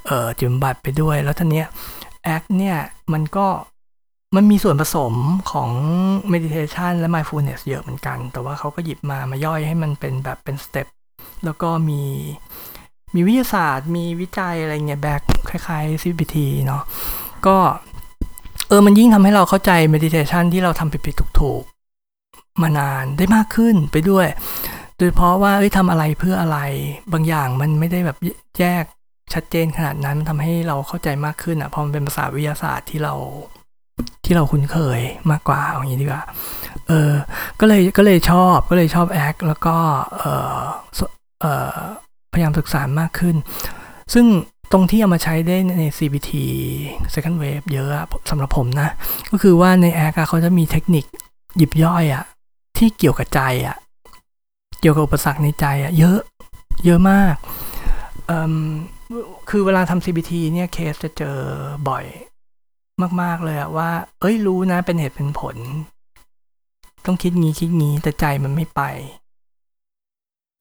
[0.05, 1.63] เอ่อจิมบัตไปด้วย แล้วท่านี้
[2.23, 2.77] ACT เนี่ย
[3.13, 3.47] มันก็
[4.35, 5.13] มันมีส่วนผสม
[5.51, 5.69] ของ
[6.33, 10.87] meditation และ mindfulness เยอะเหมือนกัน แต่ว่าเขาก็หยิบมามาย่อยให้มันเป็นแบบเป็น step
[11.45, 12.01] แล้วก็มี
[13.15, 16.35] มีวิทยาศาสตร์ มีวิจัยอะไรเงี้ยแบบคล้ายๆ CBT
[16.65, 16.83] เนาะ
[17.45, 17.57] ก็
[18.69, 24.27] เออมันยิ่งทำให้เราเข้าใจ meditation ที่เราทำผิดๆถูกๆ มานานได้มากขึ้นไปด้วย
[24.97, 26.59] โดยเพราะว่าเอ้ยทำอะไรเพื่ออะไร
[27.13, 28.17] บางอย่างมันไม่ได้แบบ
[28.59, 28.83] แยก
[29.33, 33.13] ชัดเจนขนาดนั้นมันทำให้เราเข้าใจมากขึ้นอะพอมันเป็นภาษาวิทยาศาสตร์ที่เรา
[34.25, 34.99] ที่เราคุ้นเคย
[35.31, 36.23] มากกว่าอย่างนี้ดีกว่า
[36.87, 37.11] เออ
[37.59, 39.77] ก็เลยก็เลยชอบก็เลยชอบแอคแล้วก็
[40.17, 40.23] เอ
[40.55, 40.59] อ
[41.41, 41.45] เอ
[41.75, 41.77] อ
[42.37, 43.35] ยายามศึกษามากขึ้น
[44.13, 44.25] ซึ่ง
[44.71, 46.31] ตรงที่เอามาใช้ได้ใน CBT
[47.13, 47.89] second wave เยอะ
[48.29, 48.89] สำหรับผมนะ
[49.31, 51.05] ก็คือว่าในแอคเขาจะมีเทคนิค
[51.57, 52.23] หยิบย่อยอะ
[52.77, 53.77] ที่เกี่ยวกับใจอะ
[54.81, 56.19] เกี่ยวกับอุปสรรคในใจอะเยอะ
[56.85, 57.35] เยอะมาก
[59.49, 61.37] คือเวลาทำ CBT เนี่ยเคสจะเจอ
[61.89, 62.05] บ่อย
[63.21, 65.55] มาก ๆ เลยอะว่า เอ้ยรู้นะเป็นเหตุเป็นผล
[67.05, 68.81] ต้องคิดงี้คิดงี้แต่ใจมันไม่ไป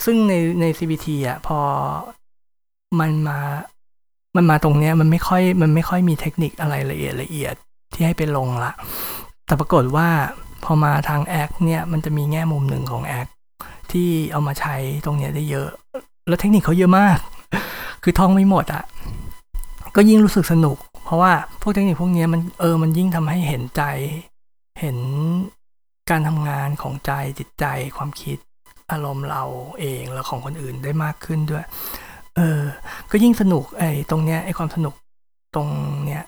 [0.04, 1.58] ซึ่งในใน CBT อะพอ
[3.00, 3.38] มันมา
[4.36, 7.54] มันมาตรงเนี้ยมันไม่ค่อยมันไม่ค่อยมีเทคนิคอะไรละเอียดละเอียด
[7.92, 8.72] ที่ให้ไปลงละ
[9.46, 10.08] แต่ปรากฏว่า
[10.64, 13.28] พอมาทางแอคเนี่ยมันจะมีแง่มุมหนึ่งของแอค
[13.92, 15.68] ที่เอามาใช้ตรงเนี้ยได้เยอะ
[16.28, 17.18] แล้วเทคนิคเขาเยอะมาก
[18.02, 18.84] คือท่องไม่หมดอะ
[19.96, 23.82] ก็ยิ่งรู้สึกสนุก เพราะว่าพวกเทคนิคพวกนี้มันเออมันยิ่งทำให้เห็นใจ
[24.80, 24.96] เห็น
[26.10, 27.64] การทำงานของใจจิตใจ
[27.96, 28.38] ความคิด
[28.90, 29.44] อารมณ์เรา
[29.80, 31.64] เองแล้วของคนอื่นได้มากขึ้นด้วย
[32.36, 32.60] เออ
[33.10, 34.94] ก็ยิ่งสนุกไอ้ตรงเนี้ยไอ้ความสนุก
[35.54, 35.68] ตรง
[36.06, 36.24] เนี้ย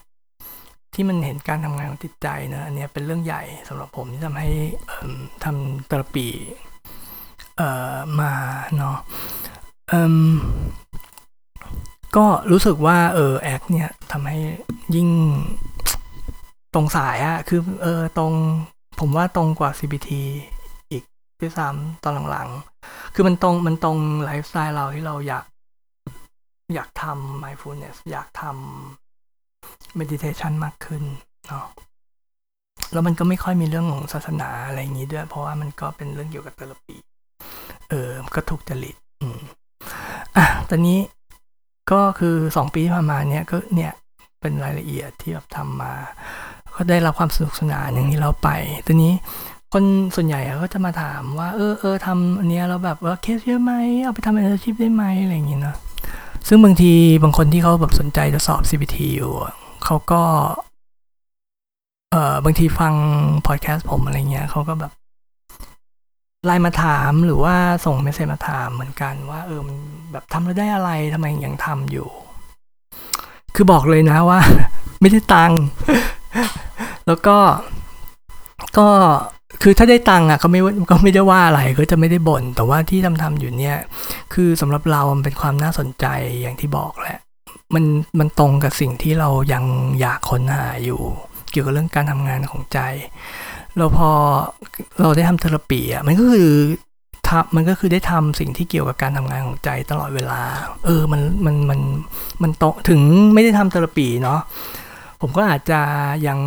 [0.95, 4.51] ที่มันเห็นการทำงานของจิตใจนะอันนี้เป็นเรื่องใหญ่สำหรับผมที่ทำให้
[5.45, 6.27] ทำเตอร์ปี
[7.57, 8.33] เอ่อมา
[8.77, 8.97] เนาะ
[12.17, 14.39] ก็รู้สึกว่าเออแอคเนี่ยทำให้
[14.95, 15.09] ยิ่ง
[16.75, 18.33] ตรงสายอะคือเออตรง
[19.01, 20.11] ผมว่าตรงกว่า CBT
[21.41, 25.45] ด้วยซ้ำตอนหลังๆ คือมันตรงมันตรงไลฟ์สไตล์เราที่เราอยาก
[26.75, 31.03] อยากทำ mindfulness อยากทำ meditation มากขึ้น
[31.49, 31.67] เนาะ
[32.93, 36.97] แล้วมันก็ไม่ค่อยมีเรื่องของศาสนาอะไรอย่างนี้ด้วย เพราะว่ามันก็เป็นเรื่องเกี่ยวกับเทอราปี
[37.91, 39.41] เออ ก็ถูกจริต อืม
[40.37, 40.99] อะ ตอนนี้
[41.91, 43.93] ก็คือสองปีที่ผ่านมาเนี่ยก็เนี่ย
[44.41, 45.93] เป็นรายละเอียดที่แบบทำมา
[46.75, 48.49] ก็ได้รับความสนุกสนานอย่างที่เราไป
[48.87, 49.13] ตอนนี้
[49.73, 49.85] คน
[50.17, 55.77] ส่วนใหญ่ก็จะมาถามว่า เออเออทำอันเนี้ยเราแบบว่าเคสเยอะไหมเอาไปทำเป็นอาชีพได้ไหมอะไรอย่างเงี้ยเนาะ
[56.49, 56.93] ซึ่งบางที
[57.23, 59.33] บางคนที่เขาแบบสนใจจะสอบ CBT อยู่
[59.85, 60.23] เขาก็
[62.11, 62.95] เออบางทีฟัง
[63.47, 64.93] พอดแคสต์ผมอะไรเงี้ยเขาก็แบบ
[66.47, 67.55] ไลน์มาถามหรือว่า
[67.85, 69.77] ส่งเมสเซจมาถามเหมือนกันว่า เออมัน
[70.13, 72.09] แบบทำแล้วได้อะไรทำไมยังทำอยู่
[73.55, 74.41] คือบอกเลยนะว่า
[75.01, 75.61] ไม่ได้ตังค์
[77.07, 77.37] แล้วก็
[78.79, 78.89] ก็
[79.63, 83.77] คือถ้าได้ตังค์อะก็ไม่ก็ไม่ได้ว่าอะไรก็จะไม่ได้บ่น แต่ว่าที่ทำทำอยู่เนี่ย
[84.35, 86.07] คือสำหรับเรามันเป็นความน่าสนใจ
[86.41, 87.19] อย่างที่บอกแหละ
[87.75, 87.85] มัน
[88.19, 89.65] มันตรงกับสิ่งที่เรายัง
[90.01, 91.01] อยากค้นหาอยู่
[91.51, 92.79] เกี่ยวกับเรื่องการทำงานของใจ
[93.77, 94.11] เราพอ
[95.01, 96.51] เราได้ทำเทอราปีอะมันก็คือ
[97.29, 100.41] ทำมันก็คือได้ทำสิ่งที่เกี่ยวกับการทำงานของใจตลอดเวลา
[100.85, 101.81] เออมันมันมัน
[102.43, 103.01] มันโตถึง
[103.35, 104.41] ไม่ได้ทำเทอราปีเนาะ
[105.21, 105.81] ผมก็อาจจะ
[106.27, 106.39] ยัง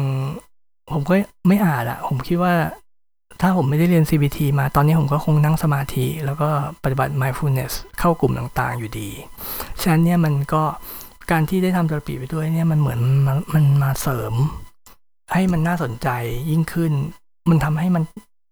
[0.93, 1.13] ผมก็
[1.47, 2.53] ไม่อาจอะผมคิดว่า
[3.41, 6.49] ถ้าผมไม่ได้เรียน CBT มาตอนนี้ผมก็คงนั่งสมาธิ แล้วก็
[6.83, 9.09] ปฏิบัติ mindfulness เข้ากลุ่มต่างๆ อยู่ดี
[9.81, 10.63] ฉะนั้นเนี่ยมันก็
[11.31, 14.33] การที่ได้ทำเทอราปีไปด้วยเนี่ยมันเหมือนมันมันมาเสริม
[15.33, 16.09] ให้มันน่าสนใจ
[16.49, 16.91] ยิ่งขึ้น
[17.49, 18.03] มันทำให้มัน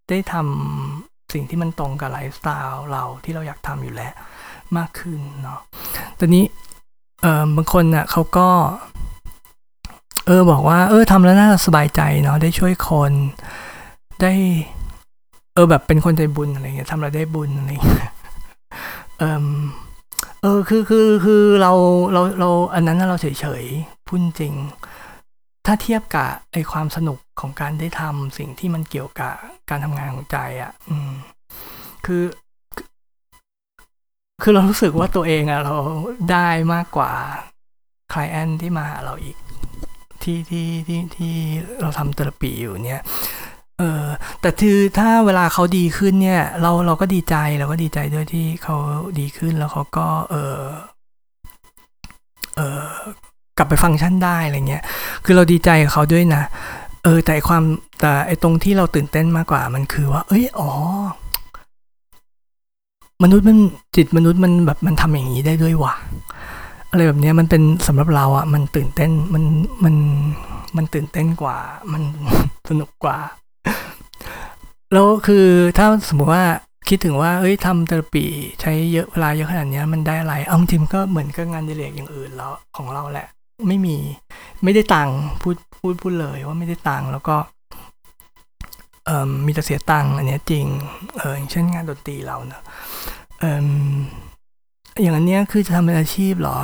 [0.09, 4.13] ได้ทำสิ่งที่มันตรงกับไลฟ์สไตล์เราที่เราอยากทำอยู่แล้ว
[4.77, 5.59] มากขึ้นเนาะ
[6.19, 6.45] ตอนนี้
[7.21, 8.49] เออบางคนอะเขาก็
[10.25, 13.11] เออบอกว่า เออทำแล้วน่าสบายใจเนาะได้ช่วยคน
[14.21, 14.33] ได้
[15.59, 18.11] ออแบบเป็นคนใจบุญอะไรเงี้ยทำแล้วได้บุญอะไรเงี้ย
[19.19, 19.45] เออ
[20.41, 21.71] เออคือคือคือเรา
[22.13, 23.63] เราเราอันนั้นเราเฉยเฉย
[24.07, 24.53] พูดจริง
[25.65, 29.33] ถ้าเทียบกับไอความสนุกของการได้ทำสิ่งที่มันเกี่ยวกับ
[29.69, 31.11] การทำงานของใจอะ่ะ อืม
[32.05, 32.23] คือ
[34.41, 35.75] คือเรารู้สึกว่าตัวเองอะ่ะ เรา
[36.31, 37.11] ได้มากกว่า
[38.13, 39.37] คลายแอนที่มาหาเราอีก
[40.23, 41.33] ที่ที่ที่ที่
[41.81, 43.01] เราทำเทอราปีอยู่เนี่ย
[43.79, 44.05] เออ
[44.41, 48.75] แต่คือถ้าเวลาเขาดีขึ้นเนี่ย เราเราก็ดีใจเราก็ดีใจด้วยที่เขา
[49.19, 50.57] ดีขึ้นแล้วเขาก็ เออ
[52.55, 52.85] เออ
[53.57, 54.83] กลับไปฟังก์ชันได้อะไรเงี้ย
[55.25, 56.43] คือเราดีใจกับเขาด้วยนะ
[57.03, 57.63] เออ แต่ความ
[57.99, 60.71] แต่ไอตรงที่เราตื่นเต้นมากกว่ามันคือว่า เอ้ย อ๋อ
[63.23, 63.57] มนุษย์มัน
[63.95, 65.93] จิตมนุษย์มันแบบมันทำอย่างนี้ได้ด้วยว่ะ
[66.91, 69.43] อะไรแบบนี้มันเป็นสำหรับเราอะ่ะ มันตื่นเต้น มัน
[69.83, 69.95] มัน
[70.75, 71.57] มันตื่นเต้นกว่า
[71.93, 72.01] มัน
[72.69, 73.17] สนุกกว่า
[74.93, 75.45] แล้วคือ
[75.77, 76.43] ถ้าสมมติว่า
[76.87, 78.25] คิดถึงว่า เอ้ยทำเทอราปี
[78.61, 83.27] ใช้เยอะเวลาเยอะขนาดนี้มันได้อะไร เอาจริงก็เหมือนกับงานดีเลกอย่างอื่นแล้วของเราแหละ
[83.67, 83.97] ไม่มี
[84.63, 87.35] ไม่ได้ตังค์พูดพูดพูดเลยว่าไม่ได้ตังค์แล้วก็
[89.45, 90.65] มีแต่เสียตังค์อันนี้จริง
[91.17, 92.63] เอออย่างเช่นงานดนตรีเราเนอะ
[93.39, 93.67] เออ
[95.01, 96.57] อย่างอันเนี้ยคือจะทำเป็นอาชีพหรอ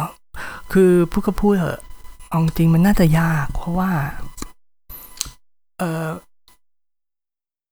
[0.73, 1.79] คือพูดก็พูดเถอะ
[2.29, 3.91] เอาจริงมันน่าจะยาก เพราะว่า
[5.79, 6.05] เออ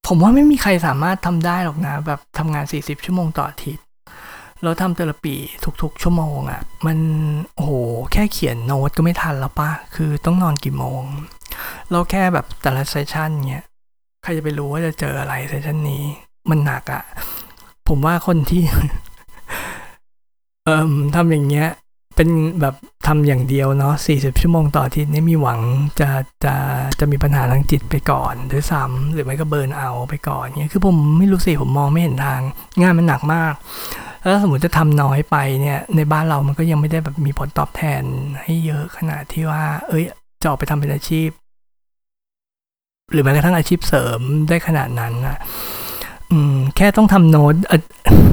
[0.06, 3.84] ผมว่าไม่มีใครสามารถทำได้หรอกนะ แบบทำงาน 40 ชั่วโมงต่ออาทิตย์
[4.62, 5.34] แล้วทำ therapy
[5.82, 6.98] ทุกๆ ชั่วโมงอะ่ะ มัน
[7.54, 7.72] โอ้โห
[8.12, 11.02] แค่เขียนโน้ตก็ไม่ทันแล้วปะคือต้องนอนกี่โมง
[11.90, 13.64] แล้วแค่แบบแต่ละ session เนี้ย
[14.22, 16.02] ใครจะไปรู้ว่าจะเจออะไร session นี้
[16.50, 17.02] มันหนักอะ่ะ
[17.88, 18.62] ผมว่าคนที่
[20.64, 21.68] เอ่มทำอย่างเงี้ย
[22.16, 22.28] เป็น
[22.60, 22.74] แบบ
[23.06, 25.60] ทำอย่างเดียวเนาะ40 ชั่วโมงต่ออาทิตย์นี่มีหวัง
[26.00, 26.08] จะ
[26.44, 26.54] จะ
[27.00, 32.40] จะมีปัญหาทางจิตไปก่อนด้วยซ้ำหรือไม่ก็ burn out ไปก่อนเนี่ยคือผมไม่รู้สิผมมองไม่เห็นทาง
[32.80, 33.52] งานมันหนักมาก
[34.20, 38.02] แล้วสมมติจะทำน้อยไปเนี่ยในบ้านเรามันก็ยังไม่ได้แบบมีผลตอบแทน
[38.42, 40.04] ให้เยอะขนาดที่ว่า เอ้ย
[40.42, 41.28] จะออกไปทำเป็นอาชีพ
[43.12, 45.38] หรือแม้กระทั่งอาชีพเสริมได้ขนาดนั้นนะ
[46.30, 47.54] อืมแค่ต้องทำโน้ต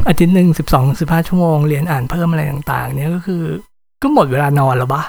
[0.07, 3.43] อาทิตย์หนึ่งสิบสองสิบห้าชั่วโมงเรียนอ่านเพิ่มอะไรต่าง ๆ เนี่ยก็คือ
[4.01, 5.03] ก็หมดเวลานอนแล้วปะ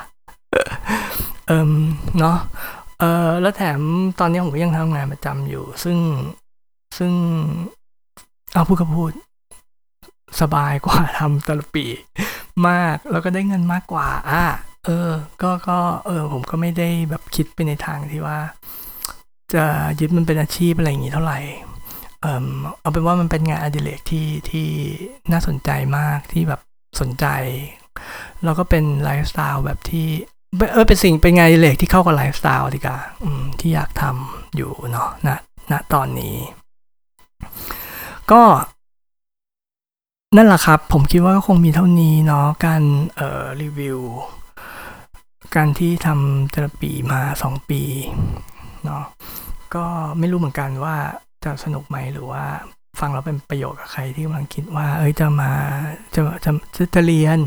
[1.47, 1.70] เอิม
[2.18, 2.36] เนาะ
[2.99, 3.80] เออแล้วแถม
[4.20, 5.99] ตอนนี้ผมก็ยังทำงานประจำอยู่ ซึ่ง
[6.99, 7.12] ซึ่ง
[8.53, 9.12] เอาพูดก็พูด
[10.40, 11.84] สบายกว่าทำตลปี
[12.68, 14.45] มาก แล้วก็ได้เงินมากกว่า อะ
[14.84, 15.11] เออ
[15.43, 18.38] ก็ก็เออ ผมก็ไม่ได้แบบคิดไปในทางที่ว่า
[19.55, 19.64] จะ
[20.01, 21.38] ยึดมันเป็นอาชีพอะไรอย่างนี้เท่าไหร่
[22.20, 22.47] เออ
[22.80, 24.68] เอาเป็นว่ามันเป็นงานอดิเรกที่ที่
[25.32, 26.61] น่าสนใจมากที่แบบ
[27.01, 27.26] สนใจ
[28.45, 30.09] แล้วก็เป็นไลฟ์สไตล์แบบที่
[30.72, 32.99] เออเป็นสิ่งเป็นงานอดิเรกที่เข้ากับไลฟ์สไตล์ดีกว่า
[33.61, 35.28] ที่อยากทำอยู่เนาะณ
[35.70, 36.36] ณตอนนี้
[38.32, 38.43] ก็
[40.36, 42.82] นั่นแหละครับ ผมคิดว่าก็คงมีเท่านี้เนาะการ
[43.16, 44.01] เอ่อรีวิว
[45.57, 47.82] การที่ทำเทอราปีมาสองปี
[48.84, 49.05] เนาะ
[49.74, 49.84] ก็
[50.18, 50.97] ไม่รู้เหมือนกันว่า
[51.45, 52.45] จะสนุกไหมหรือว่า
[53.01, 55.53] ฟังแล้วเป็นประโยชน์กับใครที่กำลังคิดว่า เอ้ยจะมา
[56.14, 57.38] จะจะจะจะเรียน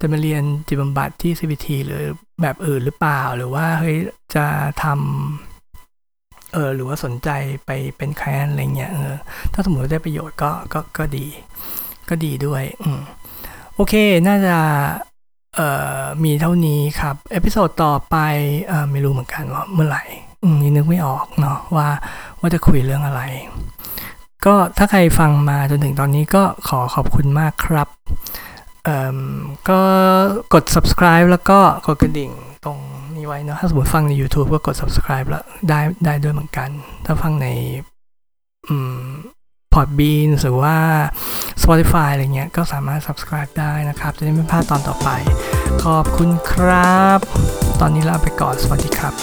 [0.00, 2.02] จะมาเรียนจิตบำบัดที่ CBT หรือ
[2.42, 3.96] แบบอื่นหรือเปล่า หรือว่าเฮ้ย
[4.34, 4.46] จะ
[4.82, 7.30] ทำเออหรือว่าสนใจ
[7.66, 9.14] ไปเป็น client อะไรเงี้ยเออ
[9.52, 11.26] ถ้าสมมติได้ประโยชน์ก็ก็ก็ดี
[12.08, 13.00] ก็ดีด้วย อืม
[13.74, 13.94] โอเค
[14.26, 14.56] น่าจะ
[15.56, 15.68] เอ่
[15.98, 18.16] อมีเท่านี้ครับ episode ต่อไป
[18.68, 20.04] เอ่อไม่รู้เหมือนกันว่าเมื่อไหร่
[20.42, 21.88] อืมนึกไม่ออกเนาะว่า
[22.40, 23.22] ว่าจะคุยเรื่องอะไร
[24.46, 27.88] ก็ถ้าใครฟังมาจนถึงตอนนี้ก็ขอขอบคุณมากครับ
[28.84, 29.18] เอ่อ
[29.68, 29.80] ก็
[30.54, 32.30] กด subscribe แล้วก็กดกระดิ่ง
[32.64, 32.78] ตรง
[33.16, 36.68] นี้ไว้เนาะถ้าสมมติฟังใน YouTube ก็กด subscribe แล้วได้ได้ด้วยเหมือนกัน
[37.06, 37.46] ถ้าฟังใน
[38.68, 39.04] อืม
[39.74, 40.76] Podbean หรือว่า
[41.62, 45.08] Spotify อะไรเงี้ย ก็สามารถ subscribe ได้นะครับ จะได้ไม่พลาดตอนต่อไป
[45.84, 47.18] ขอบคุณครับ
[47.80, 49.14] ตอนนี้ลาไปก่อน สวัสดีครับ